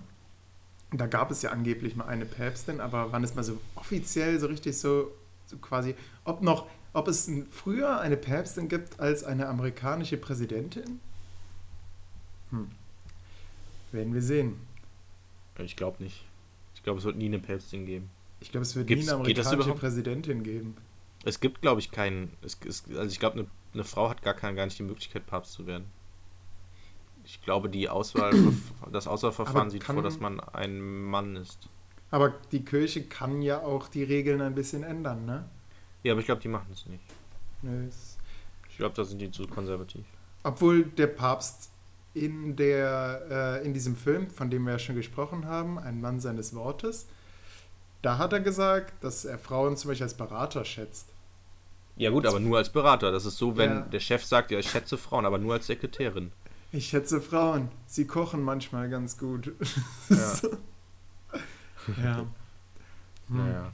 [0.98, 4.48] Da gab es ja angeblich mal eine Päpstin, aber wann es mal so offiziell so
[4.48, 5.12] richtig so,
[5.46, 11.00] so quasi, ob noch, ob es früher eine Päpstin gibt als eine amerikanische Präsidentin?
[12.52, 12.70] Hm.
[13.91, 14.60] Werden wir sehen.
[15.58, 16.26] Ich glaube nicht.
[16.76, 18.10] Ich glaube, es wird nie eine Päpstin geben.
[18.39, 20.76] Ich glaube, es wird Gibt's, nie eine amerikanische Präsidentin geben.
[21.24, 22.32] Es gibt, glaube ich, keinen.
[22.41, 25.26] Es, es, also ich glaube, eine, eine, Frau hat gar, kein, gar nicht die Möglichkeit,
[25.26, 25.86] Papst zu werden.
[27.26, 28.32] Ich glaube, die Auswahl,
[28.91, 31.67] das Auswahlverfahren sieht vor, dass man ein Mann ist.
[32.11, 35.49] Aber die Kirche kann ja auch die Regeln ein bisschen ändern, ne?
[36.03, 37.03] Ja, aber ich glaube, die machen es nicht.
[37.63, 37.89] Nee,
[38.69, 40.05] ich glaube, da sind die zu konservativ.
[40.43, 41.71] Obwohl der Papst
[42.13, 46.19] in, der, äh, in diesem Film, von dem wir ja schon gesprochen haben, Ein Mann
[46.19, 47.07] seines Wortes,
[48.01, 51.09] da hat er gesagt, dass er Frauen zum Beispiel als Berater schätzt.
[51.97, 53.11] Ja gut, aber nur als Berater.
[53.11, 53.82] Das ist so, wenn ja.
[53.82, 56.32] der Chef sagt, ja, ich schätze Frauen, aber nur als Sekretärin.
[56.76, 57.69] Ich schätze Frauen.
[57.86, 59.53] Sie kochen manchmal ganz gut.
[60.09, 62.03] Ja.
[62.03, 62.26] ja.
[63.28, 63.38] Hm.
[63.38, 63.73] ja.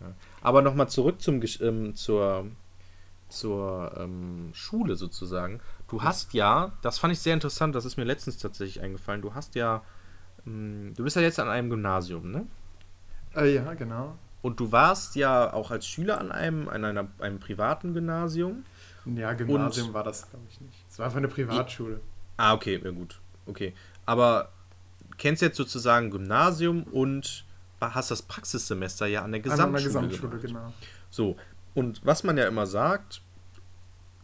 [0.00, 0.14] ja.
[0.42, 2.46] Aber nochmal zurück zum, ähm, zur,
[3.28, 5.60] zur ähm, Schule sozusagen.
[5.88, 9.34] Du hast ja, das fand ich sehr interessant, das ist mir letztens tatsächlich eingefallen, du
[9.34, 9.82] hast ja,
[10.46, 12.46] ähm, du bist ja jetzt an einem Gymnasium, ne?
[13.34, 14.18] Äh, ja, genau.
[14.42, 18.64] Und du warst ja auch als Schüler an einem, an einer, einem privaten Gymnasium.
[19.06, 20.84] Ja, Gymnasium und, war das, glaube ich, nicht.
[20.90, 22.00] Es war einfach eine Privatschule.
[22.40, 23.20] Ah, okay, ja gut.
[23.46, 23.74] Okay.
[24.06, 24.50] Aber
[25.18, 27.44] kennst jetzt sozusagen Gymnasium und
[27.80, 29.66] hast das Praxissemester ja an der Gesamtschule.
[29.66, 30.42] An der Gesamtschule, gemacht.
[30.42, 30.72] genau.
[31.10, 31.36] So,
[31.74, 33.20] und was man ja immer sagt,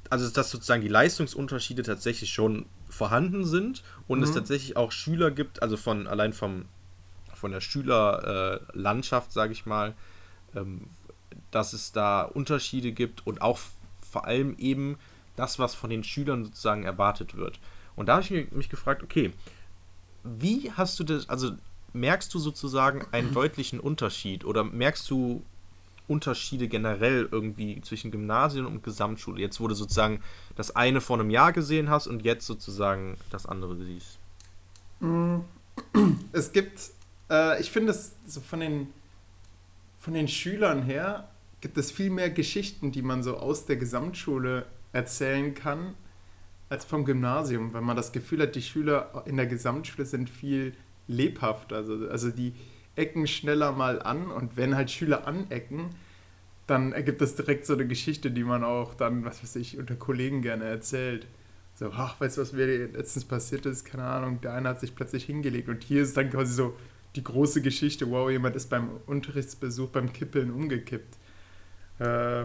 [0.09, 4.25] also dass sozusagen die Leistungsunterschiede tatsächlich schon vorhanden sind und mhm.
[4.25, 6.65] es tatsächlich auch Schüler gibt, also von allein vom
[7.35, 9.95] von der Schülerlandschaft, äh, sage ich mal,
[10.55, 10.89] ähm,
[11.51, 13.59] dass es da Unterschiede gibt und auch
[14.01, 14.97] vor allem eben
[15.37, 17.61] das, was von den Schülern sozusagen erwartet wird.
[17.97, 19.33] Und da habe ich mich, gefragt, okay,
[20.23, 21.53] wie hast du das, also
[21.93, 25.43] merkst du sozusagen einen deutlichen Unterschied oder merkst du
[26.09, 29.41] Unterschiede generell irgendwie zwischen Gymnasien und Gesamtschule?
[29.41, 30.23] Jetzt, wo du sozusagen
[30.55, 34.19] das eine vor einem Jahr gesehen hast und jetzt sozusagen das andere siehst.
[35.01, 35.39] Mm.
[36.33, 36.91] Es gibt,
[37.31, 38.89] äh, ich finde es so von den,
[39.99, 41.29] von den Schülern her,
[41.61, 45.95] gibt es viel mehr Geschichten, die man so aus der Gesamtschule erzählen kann,
[46.69, 50.75] als vom Gymnasium, weil man das Gefühl hat, die Schüler in der Gesamtschule sind viel
[51.07, 51.77] lebhafter.
[51.77, 52.55] Also, also die
[52.97, 55.91] ecken schneller mal an und wenn halt Schüler anecken,
[56.67, 59.95] dann ergibt das direkt so eine Geschichte, die man auch dann, was weiß ich, unter
[59.95, 61.27] Kollegen gerne erzählt.
[61.75, 63.85] So, ach, weißt du, was mir letztens passiert ist?
[63.85, 66.75] Keine Ahnung, der eine hat sich plötzlich hingelegt und hier ist dann quasi so
[67.15, 71.17] die große Geschichte, wow, jemand ist beim Unterrichtsbesuch beim Kippeln umgekippt.
[72.01, 72.41] Äh,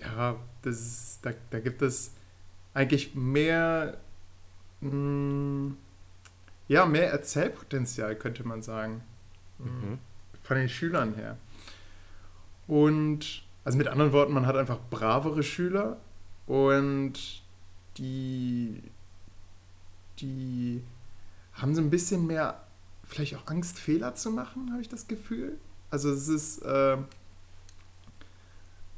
[0.00, 2.12] ja, das ist, da, da gibt es
[2.78, 3.98] eigentlich mehr,
[4.80, 5.76] mh, hm,
[6.68, 9.02] ja, mehr Erzählpotenzial, könnte man sagen.
[9.58, 9.98] Mhm.
[10.44, 11.36] Von den Schülern her.
[12.68, 15.96] Und, also mit anderen Worten, man hat einfach bravere Schüler
[16.46, 17.42] und
[17.96, 18.80] die,
[20.20, 20.80] die
[21.54, 22.62] haben so ein bisschen mehr,
[23.02, 25.58] vielleicht auch Angst, Fehler zu machen, habe ich das Gefühl.
[25.90, 26.96] Also es ist, äh,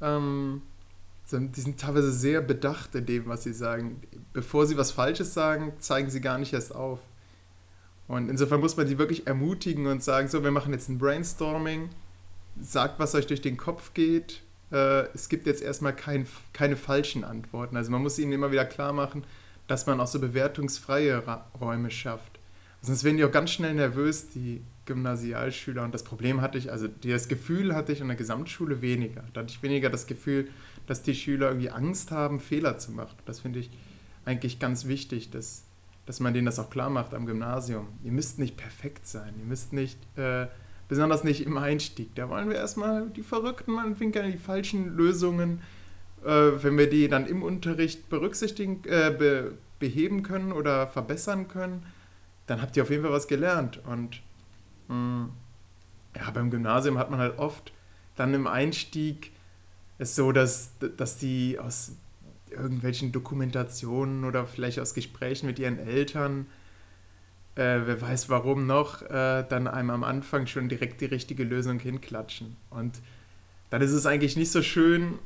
[0.02, 0.60] ähm,
[1.32, 4.00] die sind teilweise sehr bedacht in dem, was sie sagen.
[4.32, 7.00] Bevor sie was Falsches sagen, zeigen sie gar nicht erst auf.
[8.08, 11.90] Und insofern muss man die wirklich ermutigen und sagen, so, wir machen jetzt ein Brainstorming,
[12.60, 14.42] sagt, was euch durch den Kopf geht.
[14.72, 17.76] Äh, es gibt jetzt erstmal kein, keine falschen Antworten.
[17.76, 19.22] Also man muss ihnen immer wieder klar machen,
[19.68, 21.22] dass man auch so bewertungsfreie
[21.60, 22.40] Räume schafft.
[22.82, 25.84] Sonst werden die auch ganz schnell nervös, die Gymnasialschüler.
[25.84, 29.22] Und das Problem hatte ich, also das Gefühl hatte ich in der Gesamtschule weniger.
[29.32, 30.48] Da hatte ich weniger das Gefühl,
[30.90, 33.16] dass die Schüler irgendwie Angst haben, Fehler zu machen.
[33.24, 33.70] Das finde ich
[34.24, 35.62] eigentlich ganz wichtig, dass,
[36.04, 37.86] dass man denen das auch klar macht am Gymnasium.
[38.02, 40.48] Ihr müsst nicht perfekt sein, ihr müsst nicht, äh,
[40.88, 42.12] besonders nicht im Einstieg.
[42.16, 45.60] Da wollen wir erstmal die Verrückten, meinetwegen die falschen Lösungen,
[46.24, 51.86] äh, wenn wir die dann im Unterricht berücksichtigen, äh, be, beheben können oder verbessern können,
[52.48, 53.80] dann habt ihr auf jeden Fall was gelernt.
[53.86, 54.22] Und
[54.88, 55.30] mh, hm,
[56.16, 57.72] ja, beim Gymnasium hat man halt oft
[58.16, 59.30] dann im Einstieg
[60.00, 61.92] es so, dass, dass die aus
[62.50, 66.46] irgendwelchen Dokumentationen oder vielleicht aus Gesprächen mit ihren Eltern,
[67.54, 71.78] äh, wer weiß warum noch, äh, dann einem am Anfang schon direkt die richtige Lösung
[71.78, 72.56] hinklatschen.
[72.70, 72.98] Und
[73.68, 75.18] dann ist es eigentlich nicht so schön,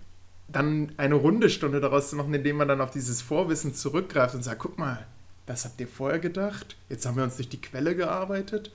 [0.49, 4.59] dann eine Rundestunde daraus zu machen, indem man dann auf dieses Vorwissen zurückgreift und sagt,
[4.59, 5.07] guck mal,
[5.47, 8.73] das habt ihr vorher gedacht, jetzt haben wir uns durch die Quelle gearbeitet,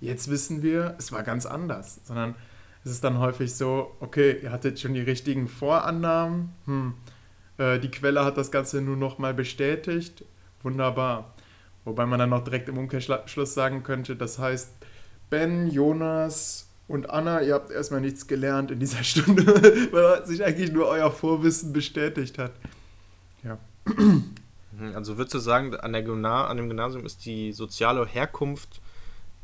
[0.00, 2.34] jetzt wissen wir, es war ganz anders, sondern
[2.88, 6.94] es ist dann häufig so, okay, ihr hattet schon die richtigen Vorannahmen, hm,
[7.58, 10.24] äh, die Quelle hat das Ganze nur noch mal bestätigt,
[10.62, 11.34] wunderbar.
[11.84, 14.70] Wobei man dann noch direkt im Umkehrschluss sagen könnte, das heißt,
[15.28, 19.44] Ben, Jonas und Anna, ihr habt erstmal nichts gelernt in dieser Stunde,
[19.92, 22.52] weil sich eigentlich nur euer Vorwissen bestätigt hat.
[23.44, 23.58] Ja.
[23.84, 28.80] Mhm, also würdest du sagen, an, der Gymna an dem Gymnasium ist die soziale Herkunft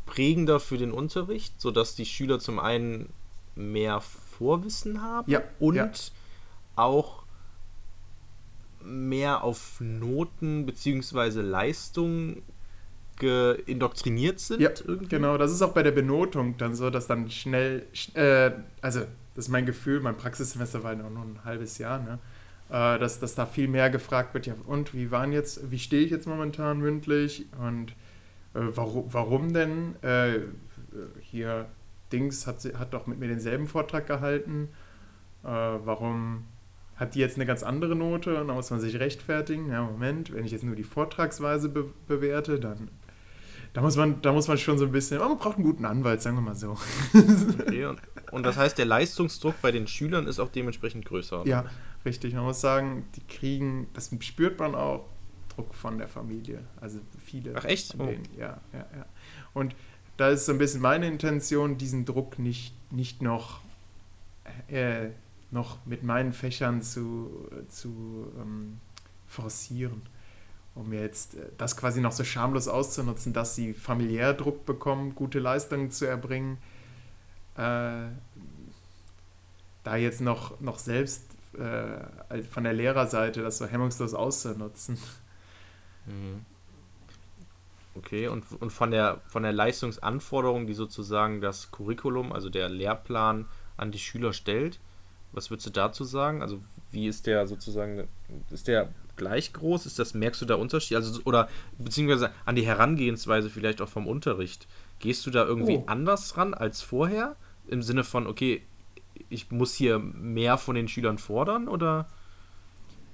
[0.06, 3.12] prägender für den Unterricht, sodass die Schüler zum einen
[3.54, 5.90] mehr Vorwissen haben ja, und ja.
[6.76, 7.24] auch
[8.82, 11.40] mehr auf Noten bzw.
[11.40, 12.42] Leistung
[13.66, 14.60] indoktriniert sind.
[14.60, 15.06] Ja, irgendwie.
[15.06, 15.38] genau.
[15.38, 18.50] Das ist auch bei der Benotung dann so, dass dann schnell, äh,
[18.82, 19.00] also
[19.34, 22.18] das ist mein Gefühl, mein Praxissemester war ja nur ein halbes Jahr, ne?
[22.70, 26.02] Äh, dass, dass da viel mehr gefragt wird, ja, und wie waren jetzt, wie stehe
[26.04, 27.92] ich jetzt momentan mündlich und
[28.54, 29.94] äh, warum, warum denn?
[30.02, 30.40] Äh,
[31.20, 31.66] hier
[32.12, 34.68] Dings hat, hat doch mit mir denselben Vortrag gehalten.
[35.42, 36.44] Äh, warum
[36.96, 38.40] hat die jetzt eine ganz andere Note?
[38.40, 39.70] Und da muss man sich rechtfertigen.
[39.70, 42.90] Ja, Moment, wenn ich jetzt nur die Vortragsweise be bewerte, dann
[43.74, 46.22] da muss, man, da muss man schon so ein bisschen, man braucht einen guten Anwalt,
[46.22, 46.78] sagen wir mal so.
[47.58, 48.00] Okay, und,
[48.30, 51.42] und das heißt, der Leistungsdruck bei den Schülern ist auch dementsprechend größer.
[51.44, 51.64] Ja,
[52.04, 52.34] richtig.
[52.34, 55.08] Man muss sagen, die kriegen, das spürt man auch,
[55.48, 56.64] Druck von der Familie.
[56.80, 57.52] Also viele.
[57.56, 57.96] Ach echt?
[57.98, 58.12] Oh.
[58.38, 59.06] ja, ja, ja.
[59.52, 59.74] Und
[60.16, 63.60] da ist so ein bisschen meine Intention, diesen Druck nicht, nicht noch,
[64.68, 65.08] äh,
[65.50, 68.80] noch mit meinen Fächern zu, zu ähm,
[69.26, 70.02] forcieren,
[70.74, 75.40] um jetzt äh, das quasi noch so schamlos auszunutzen, dass sie familiär Druck bekommen, gute
[75.40, 76.58] Leistungen zu erbringen.
[77.56, 78.08] Äh,
[79.84, 81.24] da jetzt noch, noch selbst
[81.58, 84.98] äh, von der Lehrerseite das so hemmungslos auszunutzen.
[86.06, 86.44] Mhm.
[87.96, 93.46] Okay, und, und von, der, von der Leistungsanforderung, die sozusagen das Curriculum, also der Lehrplan
[93.76, 94.80] an die Schüler stellt,
[95.32, 96.42] was würdest du dazu sagen?
[96.42, 98.08] Also wie ist der sozusagen,
[98.50, 99.86] ist der gleich groß?
[99.86, 100.96] Ist das, merkst du da Unterschied?
[100.96, 104.66] Also, oder beziehungsweise an die Herangehensweise vielleicht auch vom Unterricht.
[105.00, 105.84] Gehst du da irgendwie oh.
[105.86, 107.36] anders ran als vorher?
[107.66, 108.62] Im Sinne von, okay,
[109.28, 112.08] ich muss hier mehr von den Schülern fordern oder?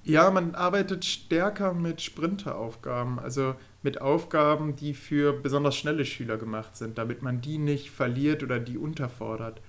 [0.03, 6.76] Ja, man arbeitet stärker mit Sprinteraufgaben, also mit Aufgaben, die für besonders schnelle Schüler gemacht
[6.76, 9.61] sind, damit man die nicht verliert oder die unterfordert.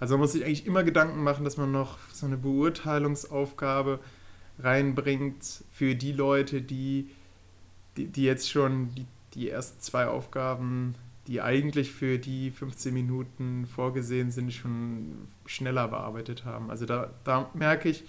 [0.00, 4.00] Also man muss sich eigentlich immer Gedanken machen, dass man noch so eine Beurteilungsaufgabe
[4.60, 7.10] reinbringt für die Leute, die,
[7.96, 10.94] die, die jetzt schon die, die ersten zwei Aufgaben,
[11.26, 16.70] die eigentlich für die 15 Minuten vorgesehen sind, schon schneller bearbeitet haben.
[16.70, 18.04] Also da, da merke ich,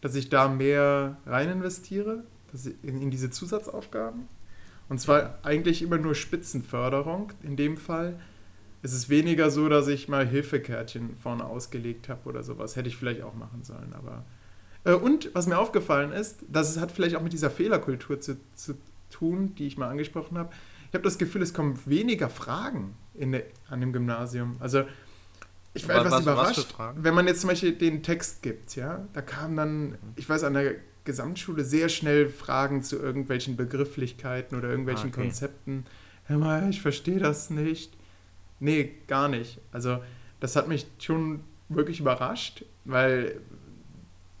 [0.00, 2.24] dass ich da mehr rein investiere
[2.82, 4.28] in, in diese Zusatzaufgaben.
[4.88, 8.18] Und zwar eigentlich immer nur Spitzenförderung in dem Fall.
[8.82, 12.76] Es ist weniger so, dass ich mal Hilfekärtchen vorne ausgelegt habe oder sowas.
[12.76, 14.24] Hätte ich vielleicht auch machen sollen, aber.
[14.84, 18.78] Äh, und was mir aufgefallen ist, das hat vielleicht auch mit dieser Fehlerkultur zu, zu
[19.10, 20.50] tun, die ich mal angesprochen habe.
[20.88, 24.56] Ich habe das Gefühl, es kommen weniger Fragen in der, an dem Gymnasium.
[24.58, 24.84] Also
[25.74, 29.06] ich war etwas was, überrascht, was wenn man jetzt zum Beispiel den Text gibt, ja,
[29.12, 30.76] da kamen dann, ich weiß, an der
[31.08, 35.22] Gesamtschule sehr schnell Fragen zu irgendwelchen Begrifflichkeiten oder irgendwelchen okay.
[35.22, 35.86] Konzepten.
[36.24, 37.96] Hör mal, ich verstehe das nicht.
[38.60, 39.58] Nee, gar nicht.
[39.72, 39.98] Also
[40.38, 41.40] das hat mich schon
[41.70, 43.40] wirklich überrascht, weil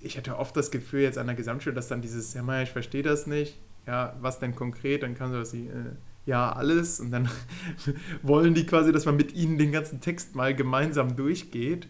[0.00, 2.70] ich hatte oft das Gefühl jetzt an der Gesamtschule, dass dann dieses, hör mal, ich
[2.70, 3.58] verstehe das nicht.
[3.86, 5.02] Ja, was denn konkret?
[5.02, 5.92] Dann kann sowas wie, äh,
[6.26, 7.00] ja, alles.
[7.00, 7.30] Und dann
[8.22, 11.88] wollen die quasi, dass man mit ihnen den ganzen Text mal gemeinsam durchgeht.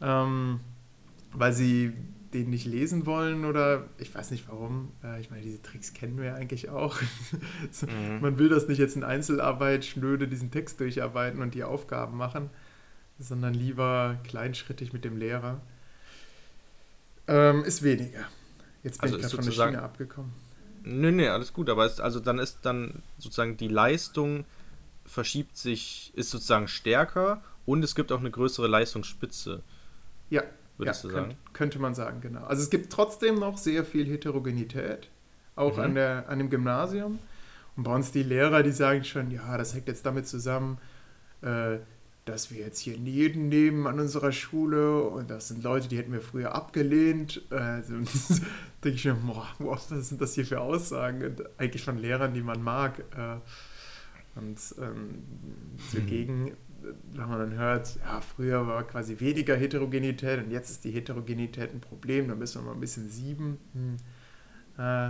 [0.00, 0.58] Ähm,
[1.32, 1.92] weil sie
[2.32, 4.92] den nicht lesen wollen oder ich weiß nicht warum.
[5.04, 7.00] Äh, ich meine, diese Tricks kennen wir ja eigentlich auch.
[7.82, 8.20] mhm.
[8.20, 12.50] Man will das nicht jetzt in Einzelarbeit schnöde diesen Text durcharbeiten und die Aufgaben machen,
[13.18, 15.60] sondern lieber kleinschrittig mit dem Lehrer.
[17.28, 18.26] Ähm, ist weniger.
[18.82, 20.32] Jetzt bin also ich gerade von der Schiene abgekommen.
[20.84, 24.44] Nö, nö, alles gut, aber ist, also dann ist dann sozusagen die Leistung
[25.04, 29.62] verschiebt sich, ist sozusagen stärker und es gibt auch eine größere Leistungsspitze.
[30.30, 30.42] Ja,
[30.76, 31.28] würdest ja, du sagen?
[31.28, 32.44] Könnte, könnte man sagen, genau.
[32.44, 35.08] Also es gibt trotzdem noch sehr viel Heterogenität,
[35.56, 35.82] auch mhm.
[35.82, 37.18] an, der, an dem Gymnasium.
[37.76, 40.78] Und bei uns die Lehrer, die sagen schon, ja, das hängt jetzt damit zusammen,
[41.40, 41.78] äh,
[42.24, 46.12] dass wir jetzt hier jeden nehmen an unserer Schule und das sind Leute, die hätten
[46.12, 47.42] wir früher abgelehnt.
[47.50, 47.94] Also
[48.84, 51.24] denke ich mir, boah, was sind das hier für Aussagen?
[51.24, 53.00] Und eigentlich von Lehrern, die man mag.
[53.16, 55.24] Äh, und ähm,
[55.92, 56.56] dagegen, hm.
[57.12, 61.72] Wenn man dann hört, ja, früher war quasi weniger Heterogenität und jetzt ist die Heterogenität
[61.72, 63.58] ein Problem, dann müssen wir mal ein bisschen sieben.
[63.72, 63.96] Hm.
[64.78, 65.08] Äh,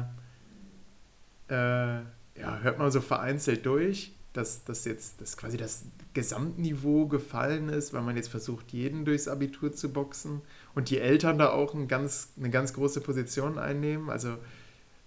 [1.52, 2.02] äh,
[2.40, 7.92] ja, hört man so vereinzelt durch, dass, dass jetzt dass quasi das Gesamtniveau gefallen ist,
[7.92, 10.40] weil man jetzt versucht, jeden durchs Abitur zu boxen
[10.74, 14.10] und die Eltern da auch ein ganz, eine ganz große Position einnehmen.
[14.10, 14.36] Also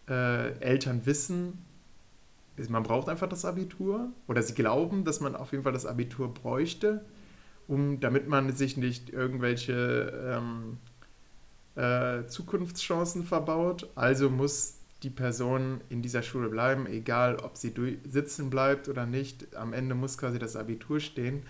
[0.08, 1.65] äh, Eltern wissen,
[2.70, 6.34] man braucht einfach das Abitur oder sie glauben, dass man auf jeden Fall das Abitur
[6.34, 7.06] bräuchte,
[7.68, 10.78] um, damit man sich nicht irgendwelche ähm,
[11.76, 13.90] äh, Zukunftschancen verbaut.
[13.96, 17.74] Also muss die Person in dieser Schule bleiben, egal ob sie
[18.08, 19.56] sitzen bleibt oder nicht.
[19.56, 21.44] Am Ende muss quasi das Abitur stehen.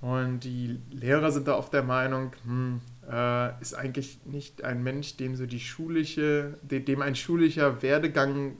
[0.00, 2.80] Und die Lehrer sind da oft der Meinung, hm,
[3.10, 8.58] äh, ist eigentlich nicht ein Mensch, dem so die schulische, dem ein schulischer Werdegang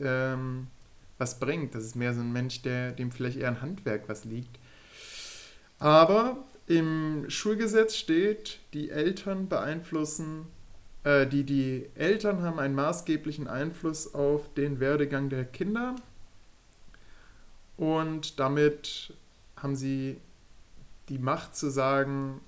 [0.00, 0.68] ähm,
[1.18, 1.74] was bringt.
[1.74, 4.58] Das ist mehr so ein Mensch, der, dem vielleicht eher ein Handwerk was liegt.
[5.78, 10.46] Aber im Schulgesetz steht, die Eltern beeinflussen,
[11.04, 15.94] äh, die, die Eltern haben einen maßgeblichen Einfluss auf den Werdegang der Kinder
[17.76, 19.12] und damit
[19.56, 20.20] haben sie
[21.08, 22.40] die Macht zu sagen,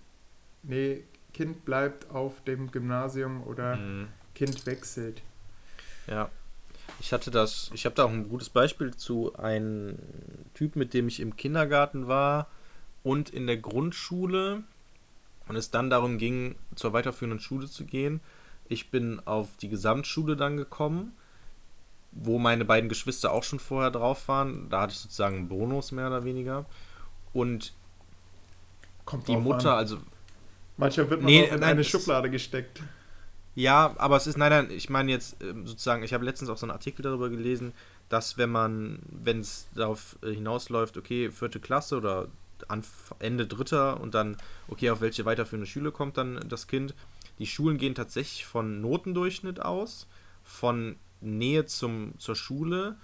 [0.62, 1.02] nee,
[1.34, 4.08] Kind bleibt auf dem Gymnasium oder mhm.
[4.34, 5.20] Kind wechselt.
[6.06, 6.30] Ja,
[7.00, 9.98] ich hatte das, ich habe da auch ein gutes Beispiel zu einem
[10.54, 12.48] Typ, mit dem ich im Kindergarten war
[13.02, 14.62] und in der Grundschule
[15.48, 18.20] und es dann darum ging, zur weiterführenden Schule zu gehen.
[18.68, 21.12] Ich bin auf die Gesamtschule dann gekommen,
[22.10, 24.68] wo meine beiden Geschwister auch schon vorher drauf waren.
[24.70, 26.66] Da hatte ich sozusagen einen Bonus mehr oder weniger.
[27.32, 27.74] Und
[29.04, 29.78] Kommt die Mutter, an.
[29.78, 29.98] also.
[30.78, 32.82] Manchmal wird man nee, in nein, eine Schublade gesteckt.
[33.56, 36.58] Ja, aber es ist, nein, nein, ich meine jetzt ähm, sozusagen, ich habe letztens auch
[36.58, 37.72] so einen Artikel darüber gelesen,
[38.10, 42.28] dass wenn man, wenn es darauf äh, hinausläuft, okay, vierte Klasse oder
[43.18, 44.36] Ende dritter und dann,
[44.68, 46.94] okay, auf welche weiterführende Schule kommt dann das Kind,
[47.38, 50.06] die Schulen gehen tatsächlich von Notendurchschnitt aus,
[50.44, 52.96] von Nähe zum, zur Schule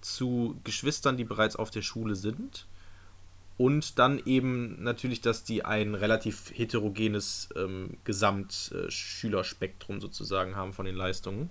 [0.00, 2.66] zu Geschwistern, die bereits auf der Schule sind
[3.60, 10.94] und dann eben natürlich, dass die ein relativ heterogenes ähm, Gesamtschülerspektrum sozusagen haben von den
[10.96, 11.50] Leistungen.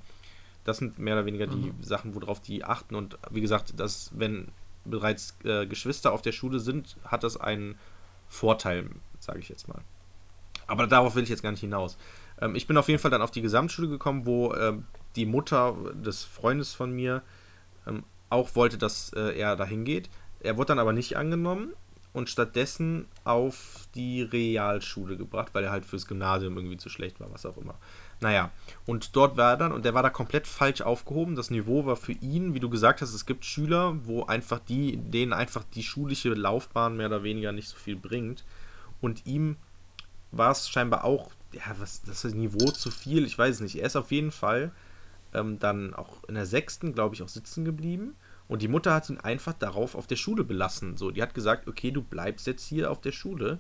[0.63, 1.83] Das sind mehr oder weniger die mhm.
[1.83, 2.95] Sachen, worauf die achten.
[2.95, 4.47] Und wie gesagt, dass wenn
[4.85, 7.77] bereits äh, Geschwister auf der Schule sind, hat das einen
[8.27, 8.89] Vorteil,
[9.19, 9.81] sage ich jetzt mal.
[10.65, 11.95] Aber darauf will ich jetzt gar nicht hinaus.
[12.41, 14.73] Ähm, ich bin auf jeden Fall dann auf die Gesamtschule gekommen, wo äh,
[15.15, 17.21] die Mutter des Freundes von mir
[17.85, 20.09] ähm, auch wollte, dass äh, er dahin geht.
[20.39, 21.75] Er wurde dann aber nicht angenommen
[22.11, 27.31] und stattdessen auf die Realschule gebracht, weil er halt fürs Gymnasium irgendwie zu schlecht war,
[27.31, 27.75] was auch immer.
[28.19, 28.51] Naja,
[28.85, 31.35] und dort war er dann, und der war da komplett falsch aufgehoben.
[31.35, 34.97] Das Niveau war für ihn, wie du gesagt hast, es gibt Schüler, wo einfach die,
[34.97, 38.43] denen einfach die schulische Laufbahn mehr oder weniger nicht so viel bringt.
[39.01, 39.55] Und ihm
[40.31, 43.77] war es scheinbar auch, ja, was, das Niveau zu viel, ich weiß es nicht.
[43.77, 44.71] Er ist auf jeden Fall
[45.33, 48.15] ähm, dann auch in der sechsten, glaube ich, auch sitzen geblieben
[48.49, 50.97] und die Mutter hat ihn einfach darauf auf der Schule belassen.
[50.97, 53.59] So, die hat gesagt, okay, du bleibst jetzt hier auf der Schule.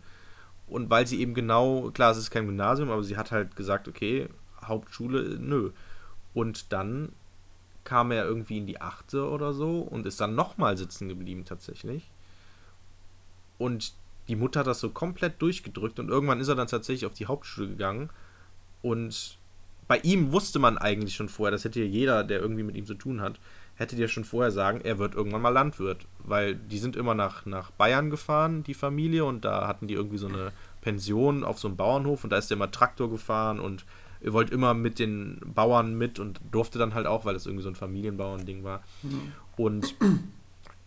[0.67, 3.87] Und weil sie eben genau, klar, es ist kein Gymnasium, aber sie hat halt gesagt,
[3.87, 4.27] okay,
[4.65, 5.69] Hauptschule, nö.
[6.33, 7.11] Und dann
[7.83, 12.09] kam er irgendwie in die achte oder so und ist dann nochmal sitzen geblieben tatsächlich.
[13.59, 13.93] Und
[14.27, 17.27] die Mutter hat das so komplett durchgedrückt und irgendwann ist er dann tatsächlich auf die
[17.27, 18.09] Hauptschule gegangen.
[18.81, 19.37] Und
[19.87, 22.87] bei ihm wusste man eigentlich schon vorher, das hätte ja jeder, der irgendwie mit ihm
[22.87, 23.39] zu tun hat,
[23.79, 26.05] hätte dir schon vorher sagen, er wird irgendwann mal Landwirt.
[26.19, 30.17] Weil die sind immer nach, nach Bayern gefahren, die Familie, und da hatten die irgendwie
[30.17, 30.51] so eine
[30.81, 33.85] Pension auf so einem Bauernhof und da ist er immer Traktor gefahren und
[34.21, 37.63] er wollte immer mit den Bauern mit und durfte dann halt auch, weil es irgendwie
[37.63, 38.83] so ein Familienbauernding war.
[39.01, 39.31] Mhm.
[39.55, 39.95] Und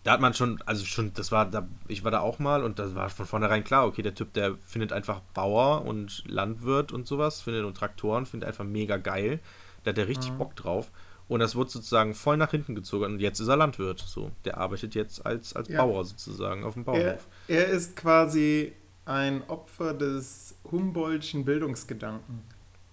[0.04, 2.78] da hat man schon, also schon, das war, da, ich war da auch mal und
[2.78, 7.06] das war von vornherein klar, okay, der Typ, der findet einfach Bauer und Landwirt und
[7.06, 9.40] sowas, findet und Traktoren, findet einfach mega geil.
[9.84, 10.38] Da hat er richtig mhm.
[10.38, 10.90] Bock drauf.
[11.32, 13.06] Und das wird sozusagen voll nach hinten gezogen.
[13.06, 14.00] Und jetzt ist er Landwirt.
[14.00, 15.82] So, der arbeitet jetzt als, als ja.
[15.82, 17.26] Bauer sozusagen auf dem Bauernhof.
[17.48, 18.72] Er, er, ist quasi
[19.06, 22.42] ein Opfer des Humboldtschen Bildungsgedanken.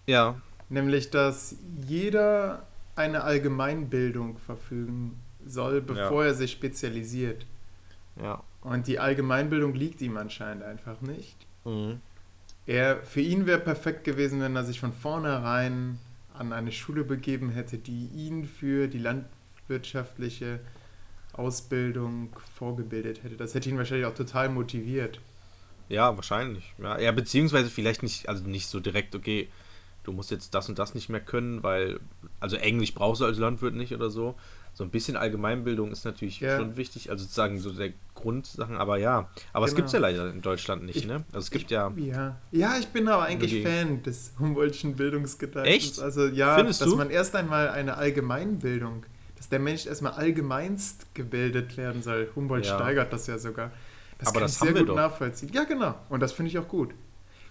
[0.07, 0.41] Ja.
[0.69, 2.65] Nämlich, dass jeder
[2.95, 6.29] eine Allgemeinbildung verfügen soll, bevor ja.
[6.29, 7.45] er sich spezialisiert.
[8.21, 8.41] Ja.
[8.61, 11.35] Und die Allgemeinbildung liegt ihm anscheinend einfach nicht.
[11.65, 11.99] Mhm.
[12.65, 15.99] Er, für ihn wäre perfekt gewesen, wenn er sich von vornherein
[16.39, 20.59] an eine Schule begeben hätte, die ihn für die landwirtschaftliche
[21.33, 23.35] Ausbildung vorgebildet hätte.
[23.35, 25.19] Das hätte ihn wahrscheinlich auch total motiviert.
[25.89, 26.73] Ja, wahrscheinlich.
[26.77, 29.49] Ja, ja beziehungsweise vielleicht nicht, also nicht so direkt, okay,
[30.03, 31.99] du musst jetzt das und das nicht mehr können, weil,
[32.39, 34.35] also Englisch brauchst du als Landwirt nicht oder so,
[34.79, 36.57] so ein bisschen Allgemeinbildung ist natürlich ja.
[36.57, 39.29] schon wichtig, also sozusagen so der Grundsachen, aber ja.
[39.51, 39.65] Aber genau.
[39.65, 41.25] es gibt es ja leider in Deutschland nicht, ich, ne?
[41.33, 41.91] Also es gibt ich, ja.
[41.97, 42.37] Ja.
[42.51, 45.75] ja, ich bin aber eigentlich Fan des Humboldtschen Bildungsgedankens.
[45.75, 45.99] Echt?
[45.99, 46.95] Also ja, Findest dass du?
[46.95, 49.05] man erst einmal eine Allgemeinbildung,
[49.35, 52.29] dass der Mensch erstmal allgemeinst gebildet werden soll.
[52.33, 52.75] Humboldt ja.
[52.75, 53.73] steigert das ja sogar.
[54.17, 54.95] Das aber kann das ich sehr gut doch.
[54.95, 55.51] nachvollziehen.
[55.51, 55.95] Ja, genau.
[56.07, 56.93] Und das finde ich auch gut.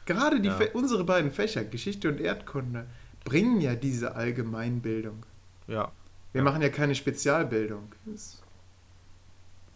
[0.06, 0.58] Gerade die ja.
[0.72, 2.86] unsere beiden Fächer, Geschichte und Erdkunde,
[3.22, 5.26] bringen ja diese Allgemeinbildung.
[5.66, 5.92] Ja.
[6.32, 7.92] Wir machen ja keine Spezialbildung.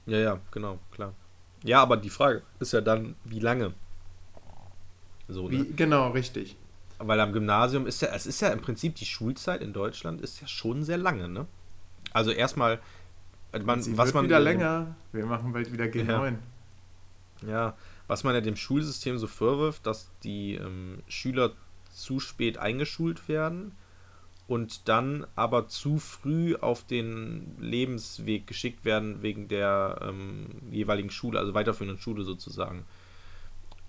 [0.07, 1.15] Ja, ja, genau, klar.
[1.65, 3.73] Ja, aber die Frage ist ja dann, wie lange?
[5.29, 5.65] So, wie, ne?
[5.77, 6.57] Genau, richtig.
[6.99, 10.41] Weil am Gymnasium ist ja, es ist ja im Prinzip die Schulzeit in Deutschland ist
[10.41, 11.47] ja schon sehr lange, ne?
[12.13, 12.81] Also erstmal,
[13.65, 14.95] man, Sie was wird man wieder länger.
[15.13, 16.37] Wir machen bald wieder G9.
[17.43, 17.77] Ja, ja,
[18.07, 21.53] was man ja dem Schulsystem so vorwirft, dass die ähm, Schüler
[21.91, 23.73] zu spät eingeschult werden
[24.47, 31.39] und dann aber zu früh auf den Lebensweg geschickt werden wegen der ähm, jeweiligen Schule,
[31.39, 32.85] also weiterführenden Schule sozusagen.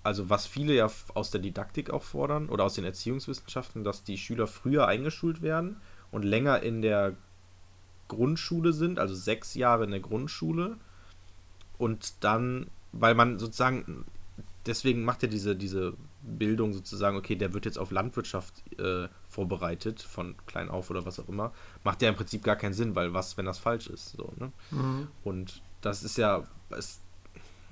[0.02, 4.18] Also was viele ja aus der Didaktik auch fordern oder aus den Erziehungswissenschaften, dass die
[4.18, 5.76] Schüler früher eingeschult werden
[6.10, 7.14] und länger in der
[8.08, 10.76] Grundschule sind, also sechs Jahre in der Grundschule
[11.78, 14.04] und dann, weil man sozusagen,
[14.66, 15.94] deswegen macht ja diese, diese
[16.26, 21.20] Bildung sozusagen, okay, der wird jetzt auf Landwirtschaft äh, vorbereitet, von klein auf oder was
[21.20, 21.52] auch immer,
[21.84, 24.12] macht ja im Prinzip gar keinen Sinn, weil was, wenn das falsch ist?
[24.12, 24.52] So, ne?
[24.70, 25.08] Mhm.
[25.22, 27.00] Und das ist ja, es,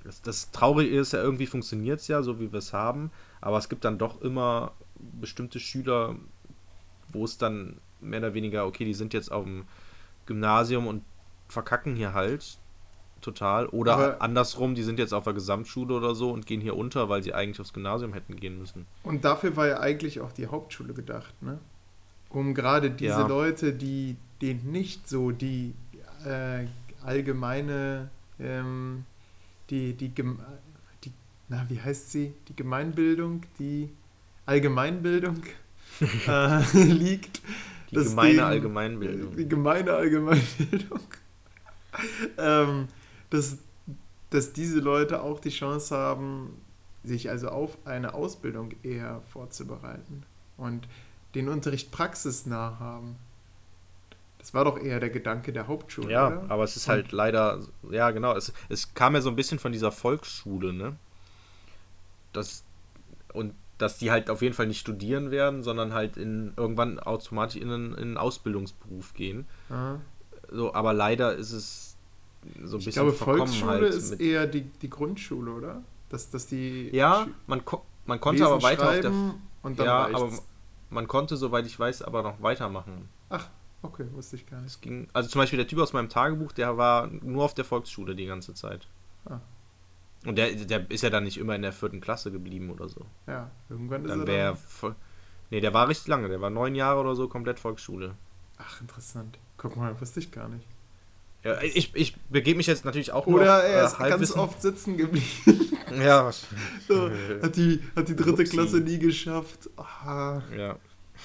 [0.04, 3.56] das, das Traurige ist ja, irgendwie funktioniert es ja, so wie wir es haben, aber
[3.56, 6.16] es gibt dann doch immer bestimmte Schüler,
[7.10, 9.64] wo es dann mehr oder weniger, okay, die sind jetzt auf dem
[10.26, 11.04] Gymnasium und
[11.48, 12.58] verkacken hier halt
[13.22, 13.66] total.
[13.68, 17.08] Oder Aber andersrum, die sind jetzt auf der Gesamtschule oder so und gehen hier unter,
[17.08, 18.86] weil sie eigentlich aufs Gymnasium hätten gehen müssen.
[19.02, 21.58] Und dafür war ja eigentlich auch die Hauptschule gedacht, ne?
[22.28, 23.26] Um gerade diese ja.
[23.26, 25.74] Leute, die denen nicht so die
[26.24, 26.66] äh,
[27.04, 28.10] allgemeine,
[28.40, 29.04] ähm,
[29.70, 31.12] die, die, die,
[31.48, 32.32] na, wie heißt sie?
[32.48, 33.90] Die Gemeinbildung, die
[34.46, 35.42] Allgemeinbildung
[36.26, 37.42] äh, liegt.
[37.90, 39.36] Die gemeine denen, Allgemeinbildung.
[39.36, 41.00] Die gemeine Allgemeinbildung.
[42.38, 42.88] ähm,
[43.32, 43.58] dass,
[44.30, 46.60] dass diese Leute auch die Chance haben,
[47.02, 50.24] sich also auf eine Ausbildung eher vorzubereiten
[50.56, 50.86] und
[51.34, 53.16] den Unterricht praxisnah haben.
[54.38, 56.10] Das war doch eher der Gedanke der Hauptschule.
[56.10, 56.50] Ja, oder?
[56.50, 57.60] aber es ist halt und leider,
[57.90, 60.96] ja genau, es, es kam ja so ein bisschen von dieser Volksschule, ne?
[62.32, 62.64] Das,
[63.32, 67.60] und dass die halt auf jeden Fall nicht studieren werden, sondern halt in irgendwann automatisch
[67.60, 69.46] in einen, in einen Ausbildungsberuf gehen.
[69.70, 70.00] Aha.
[70.50, 71.91] So, aber leider ist es
[72.64, 75.82] so ein ich bisschen glaube, Volksschule halt ist eher die, die Grundschule, oder?
[76.08, 79.12] Dass, dass die ja, man, ko man konnte aber weiter auf der.
[79.62, 80.30] Und dann ja, aber
[80.90, 83.08] man konnte, soweit ich weiß, aber noch weitermachen.
[83.30, 83.48] Ach,
[83.82, 84.72] okay, wusste ich gar nicht.
[84.72, 87.64] Es ging, also zum Beispiel der Typ aus meinem Tagebuch, der war nur auf der
[87.64, 88.88] Volksschule die ganze Zeit.
[89.24, 89.40] Ah.
[90.26, 93.06] Und der, der ist ja dann nicht immer in der vierten Klasse geblieben oder so.
[93.26, 94.94] Ja, irgendwann ist dann er wär dann...
[95.50, 96.28] Nee, der war richtig lange.
[96.28, 98.14] Der war neun Jahre oder so komplett Volksschule.
[98.56, 99.38] Ach, interessant.
[99.58, 100.66] Guck mal, wusste ich gar nicht.
[101.44, 104.62] Ja, ich, ich begebe mich jetzt natürlich auch Oder noch, er ist äh, ganz oft
[104.62, 105.26] sitzen geblieben.
[105.90, 106.30] ja,
[106.86, 107.10] so,
[107.42, 108.44] hat, die, hat die dritte Upsi.
[108.44, 109.68] Klasse nie geschafft.
[109.76, 110.42] Aha.
[110.56, 110.76] Ja.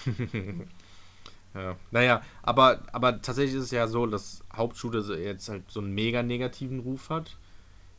[1.53, 1.75] ja.
[1.91, 6.23] Naja, aber, aber tatsächlich ist es ja so, dass Hauptschule jetzt halt so einen mega
[6.23, 7.37] negativen Ruf hat.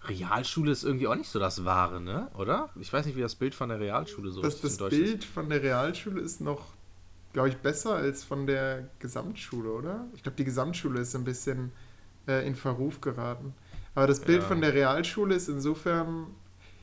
[0.02, 2.28] Realschule ist irgendwie auch nicht so das Wahre, ne?
[2.36, 2.70] Oder?
[2.80, 4.80] Ich weiß nicht, wie das Bild von der Realschule so das, ist.
[4.80, 6.66] Das Bild von der Realschule ist noch,
[7.32, 10.06] glaube ich, besser als von der Gesamtschule, oder?
[10.14, 11.72] Ich glaube, die Gesamtschule ist ein bisschen
[12.28, 13.54] äh, in Verruf geraten.
[13.94, 14.48] Aber das Bild ja.
[14.48, 16.28] von der Realschule ist insofern,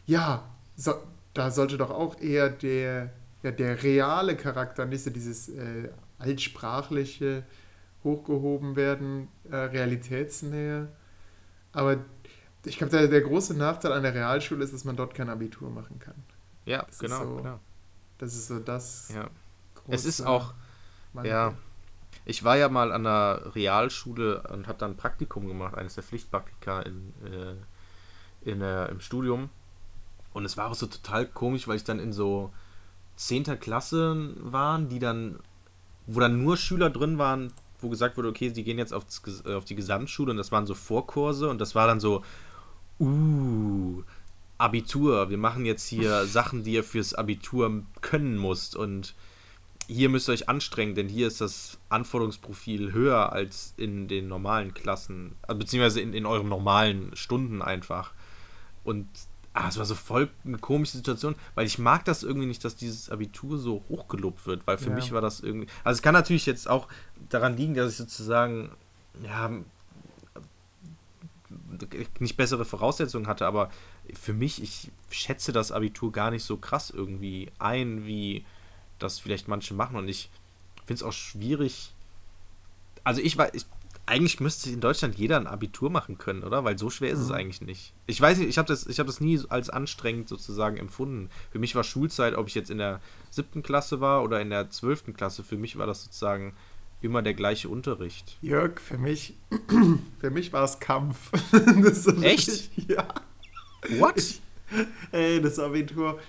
[0.06, 0.44] ja,
[0.76, 0.94] so,
[1.34, 5.90] da sollte doch auch eher der, ja, der reale Charakter, nicht so dieses äh,
[6.20, 7.44] altsprachliche
[8.04, 10.90] hochgehoben werden, äh, Realitätsnähe.
[11.72, 11.98] Aber
[12.66, 15.70] ich glaube, der, der große Nachteil an der Realschule ist, dass man dort kein Abitur
[15.70, 16.16] machen kann.
[16.66, 17.60] Ja, Das genau, so- klar.
[18.18, 19.12] Das ist so das.
[19.14, 19.30] Ja.
[19.90, 20.54] Es ist auch,
[21.14, 21.30] Manko.
[21.30, 21.54] ja.
[22.26, 26.04] Ich war ja mal an einer Realschule und habe dann ein Praktikum gemacht, eines der
[26.04, 29.50] Pflichtpraktika in, äh, in, äh, im Studium.
[30.34, 32.52] Und es war auch so total komisch, weil ich dann in so
[33.16, 33.60] 10.
[33.60, 35.40] Klasse waren, die dann,
[36.08, 39.54] wo dann nur Schüler drin waren, wo gesagt wurde, okay, die gehen jetzt aufs, äh,
[39.54, 42.24] auf die Gesamtschule und das waren so Vorkurse und das war dann so,
[43.00, 44.04] uh,
[44.58, 49.14] Abitur, wir machen jetzt hier Sachen, die ihr fürs Abitur können musst und
[49.88, 54.74] hier müsst ihr euch anstrengen, denn hier ist das Anforderungsprofil höher als in den normalen
[54.74, 58.14] Klassen, äh, beziehungsweise in, in euren normalen Stunden einfach.
[58.84, 59.08] Und
[59.54, 62.76] ah, es war so voll eine komische Situation, weil ich mag das irgendwie nicht, dass
[62.76, 64.96] dieses Abitur so hochgelobt wird, weil für Ja.
[64.96, 65.68] mich war das irgendwie.
[65.84, 66.88] Also es kann natürlich jetzt auch
[67.30, 68.72] daran liegen, dass ich sozusagen,
[69.24, 69.52] ja,
[72.20, 73.70] nicht bessere Voraussetzungen hatte, aber
[74.14, 78.46] für mich, ich schätze das Abitur gar nicht so krass irgendwie ein, wie
[79.00, 80.30] das vielleicht manche machen und ich
[80.86, 81.94] finde es auch schwierig.
[83.04, 83.66] Also ich war, ich,
[84.08, 86.64] eigentlich müsste in Deutschland jeder ein Abitur machen können, oder?
[86.64, 87.34] Weil so schwer ist es Mhm.
[87.36, 87.94] eigentlich nicht.
[88.08, 91.30] Ich weiß nicht, ich habe das, ich habe das nie als anstrengend sozusagen empfunden.
[91.52, 94.70] Für mich war Schulzeit, ob ich jetzt in der siebten Klasse war oder in der
[94.70, 96.54] zwölften Klasse, für mich war das sozusagen
[97.02, 98.38] immer der gleiche Unterricht.
[98.42, 99.34] Jörg, für mich,
[100.20, 101.32] für mich war es Kampf.
[102.22, 102.48] Echt?
[102.48, 103.08] richtig- Ja.
[104.00, 104.24] What?
[105.12, 106.20] Ey, das Abitur,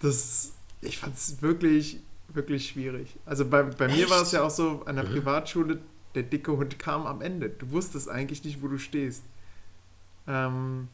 [0.00, 0.51] das,
[0.82, 3.16] ich fand es wirklich, wirklich schwierig.
[3.24, 5.04] Also bei, bei mir war es ja auch so, an der.
[5.04, 5.80] Privatschule,
[6.14, 7.48] der dicke Hund kam am Ende.
[7.48, 9.22] Du wusstest eigentlich nicht, wo du stehst.
[10.26, 10.88] Ähm,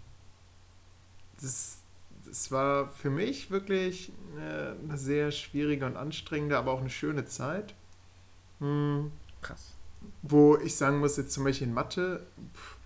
[1.40, 1.78] das,
[2.26, 7.24] das war für mich wirklich äh, eine sehr schwierige und anstrengende, aber auch eine schöne
[7.24, 7.74] Zeit.
[8.60, 9.74] Hm, Krass.
[10.22, 12.76] wo ich sagen muss, jetzt zum Beispiel in Mathe, pff,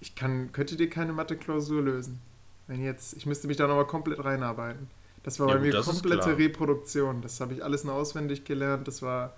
[0.00, 2.20] ich kann, könnte dir keine Mathe-Klausur lösen.
[2.66, 4.88] Wenn jetzt, ich müsste mich da nochmal komplett reinarbeiten.
[5.24, 6.38] Das war Ja, bei gut, mir komplette.
[6.38, 7.22] Reproduktion.
[7.22, 8.86] Das habe ich alles nur auswendig gelernt.
[8.86, 9.34] Das war,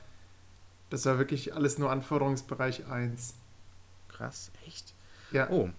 [0.91, 3.35] das war wirklich alles nur Anforderungsbereich 1.
[4.09, 4.95] Krass, echt?
[5.33, 5.71] Ja, Oh.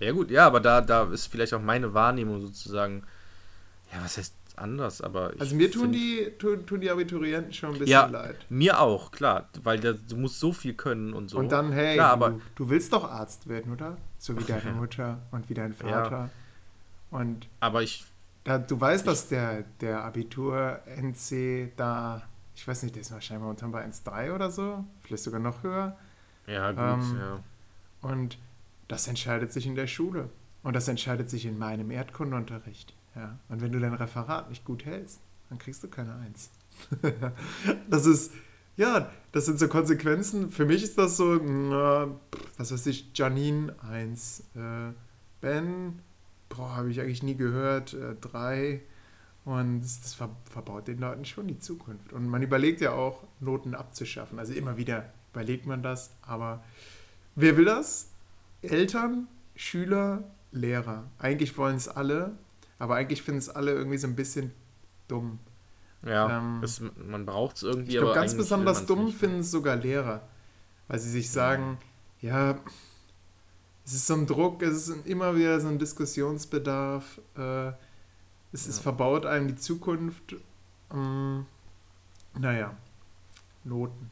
[0.00, 3.02] Ja gut, ja, aber da, da ist vielleicht auch meine Wahrnehmung sozusagen,
[3.92, 7.78] ja, was heißt anders, aber also mir tun die, tun, tun die Abiturienten schon ein
[7.78, 8.06] bisschen Ja.
[8.06, 8.36] leid.
[8.48, 11.38] Mir auch, klar, weil da, du musst so viel können und so.
[11.38, 13.96] Und dann, hey, Klar, du, aber du willst doch Arzt werden, oder?
[14.18, 14.72] So wie deine Ja.
[14.72, 16.04] Mutter und wie dein Ja.
[16.04, 16.30] Vater.
[17.10, 18.04] Und aber ich,
[18.48, 22.22] Da, du weißt, dass der, der Abitur-NC da,
[22.54, 25.98] ich weiß nicht, der ist wahrscheinlich momentan bei 1,3 oder so, vielleicht sogar noch höher.
[26.46, 27.40] ja gut, Ähm, ja.
[28.00, 28.38] Und
[28.88, 30.30] das entscheidet sich in der Schule.
[30.62, 32.94] Und das entscheidet sich in meinem Erdkundenunterricht.
[33.14, 33.38] Ja.
[33.50, 35.20] Und wenn du dein Referat nicht gut hältst,
[35.50, 36.48] dann kriegst du keine Eins.
[37.90, 38.32] das ist,
[38.78, 40.52] ja, das sind so Konsequenzen.
[40.52, 42.16] Für mich ist das so, na,
[42.56, 44.92] was weiß ich, Janine 1, äh,
[45.42, 46.00] Ben,
[46.48, 48.80] boah, habe ich eigentlich nie gehört, äh, 3.
[49.44, 52.12] Und das, das ver verbaut den Leuten schon die Zukunft.
[52.12, 54.38] Und man überlegt ja auch, Noten abzuschaffen.
[54.38, 56.62] Also immer wieder überlegt man das, aber
[57.34, 58.10] wer will das?
[58.62, 61.04] Eltern, Schüler, Lehrer.
[61.18, 62.32] Eigentlich wollen es alle,
[62.78, 64.52] aber eigentlich finden es alle irgendwie so ein bisschen
[65.06, 65.38] dumm.
[66.04, 69.76] Ja, ähm, es, man braucht es irgendwie, Ich glaube, ganz besonders dumm finden es sogar
[69.76, 70.22] Lehrer,
[70.86, 71.78] weil sie sich sagen,
[72.20, 72.58] ja,
[73.88, 77.68] es ist so ein Druck, es ist immer wieder so ein Diskussionsbedarf, äh,
[78.52, 78.82] es ist Ja.
[78.82, 80.36] verbaut einem die Zukunft.
[80.92, 81.46] Ähm,
[82.38, 82.76] naja,
[83.64, 84.10] Noten.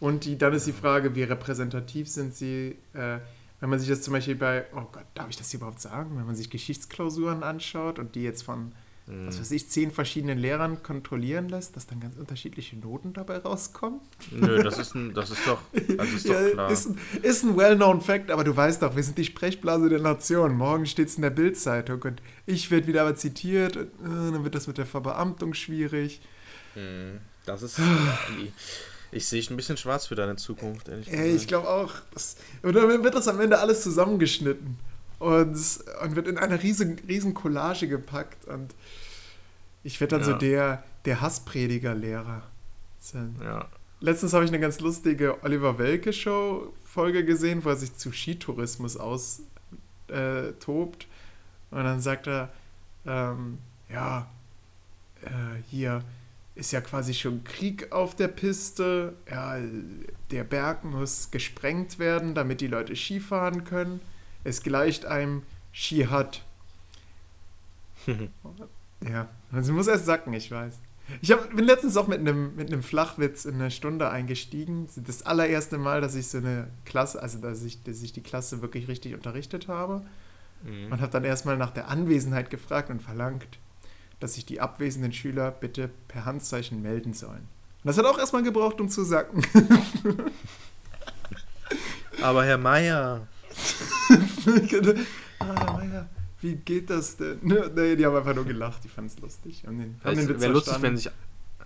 [0.00, 3.20] Und die, dann ist die Frage, wie repräsentativ sind sie, äh,
[3.60, 6.18] wenn man sich das zum Beispiel bei, oh Gott, darf ich das überhaupt sagen?
[6.18, 8.72] Wenn man sich Geschichtsklausuren anschaut und die jetzt von
[9.12, 9.26] Hm.
[9.26, 14.00] was weiß ich, zehn verschiedenen Lehrern kontrollieren lässt, dass dann ganz unterschiedliche Noten dabei rauskommen.
[14.30, 16.70] Nö, das ist, ein, das ist doch, das ist doch klar.
[16.70, 20.00] ist ein, ist ein well-known Fact, aber du weißt doch, wir sind die Sprechblase der
[20.00, 20.54] Nation.
[20.56, 24.44] Morgen steht es in der Bildzeitung und ich werde wieder aber zitiert und äh, dann
[24.44, 26.20] wird das mit der Verbeamtung schwierig.
[26.74, 27.78] Hm, Das ist.
[29.12, 31.22] ich sehe ein bisschen schwarz für deine Zukunft, ehrlich gesagt.
[31.22, 31.92] Ey, ich glaube auch.
[32.14, 34.78] Das, und dann wird das am Ende alles zusammengeschnitten
[35.18, 35.54] und,
[36.02, 38.74] und wird in eine riesen, riesen Collage gepackt und
[39.84, 40.38] ich werde dann so Ja.
[40.38, 42.42] der, der Hassprediger-Lehrer.
[42.98, 43.36] sein.
[43.42, 43.68] Ja.
[44.00, 48.12] Letztens habe ich eine ganz lustige Oliver Welke Show Folge gesehen, wo er sich zu
[48.12, 49.48] Skitourismus austobt.
[50.08, 51.06] Äh, tobt.
[51.70, 52.50] und dann sagt er,
[53.06, 53.58] ähm,
[53.88, 54.28] ja,
[55.22, 55.28] äh,
[55.70, 56.04] hier
[56.54, 59.14] ist ja quasi schon Krieg auf der Piste.
[59.30, 59.56] Ja,
[60.30, 64.00] der Berg muss gesprengt werden, damit die Leute Skifahren können.
[64.44, 66.42] Es gleicht einem Skihut.
[69.10, 70.78] Ja, also muss erst sacken, ich weiß.
[71.20, 74.88] Ich hab, bin letztens auch mit einem, mit einem Flachwitz in eine Stunde eingestiegen.
[74.96, 78.62] Das allererste Mal, dass ich so eine Klasse, also dass ich, dass ich die Klasse
[78.62, 80.02] wirklich richtig unterrichtet habe.
[80.62, 80.92] Mhm.
[80.92, 83.58] Und habe dann erstmal nach der Anwesenheit gefragt und verlangt,
[84.20, 87.48] dass sich die abwesenden Schüler bitte per Handzeichen melden sollen.
[87.82, 89.42] Und das hat auch erstmal gebraucht, um zu sagen.
[92.22, 93.26] Aber Herr Meier.
[95.40, 95.81] ah, Herr Meier,
[96.42, 97.38] wie geht das denn?
[97.42, 99.64] Nee, die haben einfach nur gelacht, die fanden es lustig.
[99.66, 101.10] Haben haben Wäre lustig, wenn sich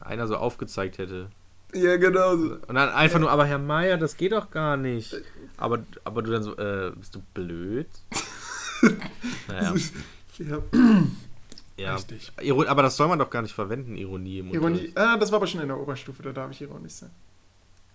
[0.00, 1.28] einer so aufgezeigt hätte.
[1.74, 2.52] Ja, genau so.
[2.66, 5.14] Und dann einfach nur, aber Herr Meier, das geht doch gar nicht.
[5.56, 7.88] Aber, aber du dann so, äh, bist du blöd?
[9.48, 9.74] naja,
[10.38, 10.58] Ja,
[11.76, 11.94] ja.
[11.96, 12.32] richtig.
[12.68, 14.66] Aber das soll man doch gar nicht verwenden, Ironie im Ironie.
[14.74, 14.98] Unterricht.
[14.98, 17.10] Ah, das war aber schon in der Oberstufe, da darf ich ironisch sein.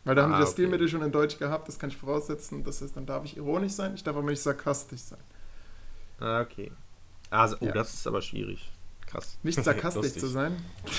[0.03, 0.63] Weil da haben Ah, wir das okay.
[0.63, 2.63] Stilmittel schon in Deutsch gehabt, das kann ich voraussetzen.
[2.63, 5.19] Das heißt, dann darf ich ironisch sein, ich darf aber nicht sarkastisch sein.
[6.21, 6.71] Ah, okay.
[7.29, 7.71] Also, oh, Ja.
[7.73, 8.69] das ist aber schwierig.
[9.07, 9.37] Krass.
[9.43, 10.55] Nicht sarkastisch zu sein.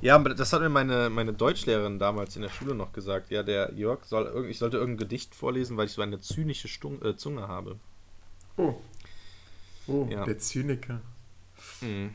[0.00, 3.30] Ja, aber das hat mir meine, meine Deutschlehrerin damals in der Schule noch gesagt.
[3.30, 7.00] Ja, der Jörg soll ich sollte irgendein Gedicht vorlesen, weil ich so eine zynische Stung,
[7.02, 7.76] äh, Zunge habe.
[8.56, 8.74] Oh.
[9.86, 10.24] Oh, Ja.
[10.24, 11.00] der Zyniker.
[11.80, 12.10] Mhm.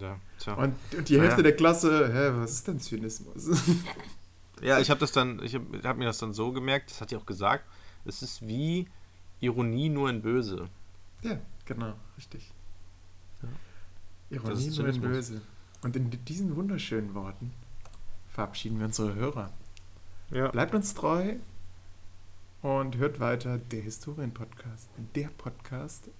[0.00, 0.54] Ja, tja.
[0.54, 1.20] Und, und die.
[1.20, 3.50] Hälfte der Klasse, hä, was ist denn Zynismus?
[4.62, 7.10] Ja, ich habe das dann, ich habe hab mir das dann so gemerkt, das hat
[7.10, 7.64] die auch gesagt,
[8.04, 8.86] es ist wie
[9.40, 10.68] Ironie nur in böse.
[11.22, 12.52] ja, genau, richtig.
[13.40, 13.50] Das
[14.30, 15.00] Ironie nur in.
[15.00, 15.40] Böse.
[15.82, 17.52] Und in diesen wunderschönen Worten
[18.28, 19.50] verabschieden wir unsere Hörer.
[20.30, 20.48] Ja.
[20.48, 21.36] Bleibt uns treu
[22.62, 24.90] und hört weiter der Historien-Podcast.
[25.14, 26.10] Der Podcast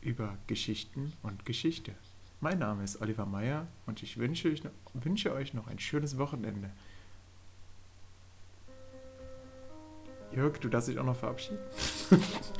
[0.00, 1.94] über Geschichten und Geschichte.
[2.40, 4.62] Mein Name ist Oliver Meyer und ich wünsche euch,
[4.94, 6.70] wünsche euch noch ein schönes Wochenende.
[10.32, 11.58] Jörg, du darfst dich auch noch verabschieden?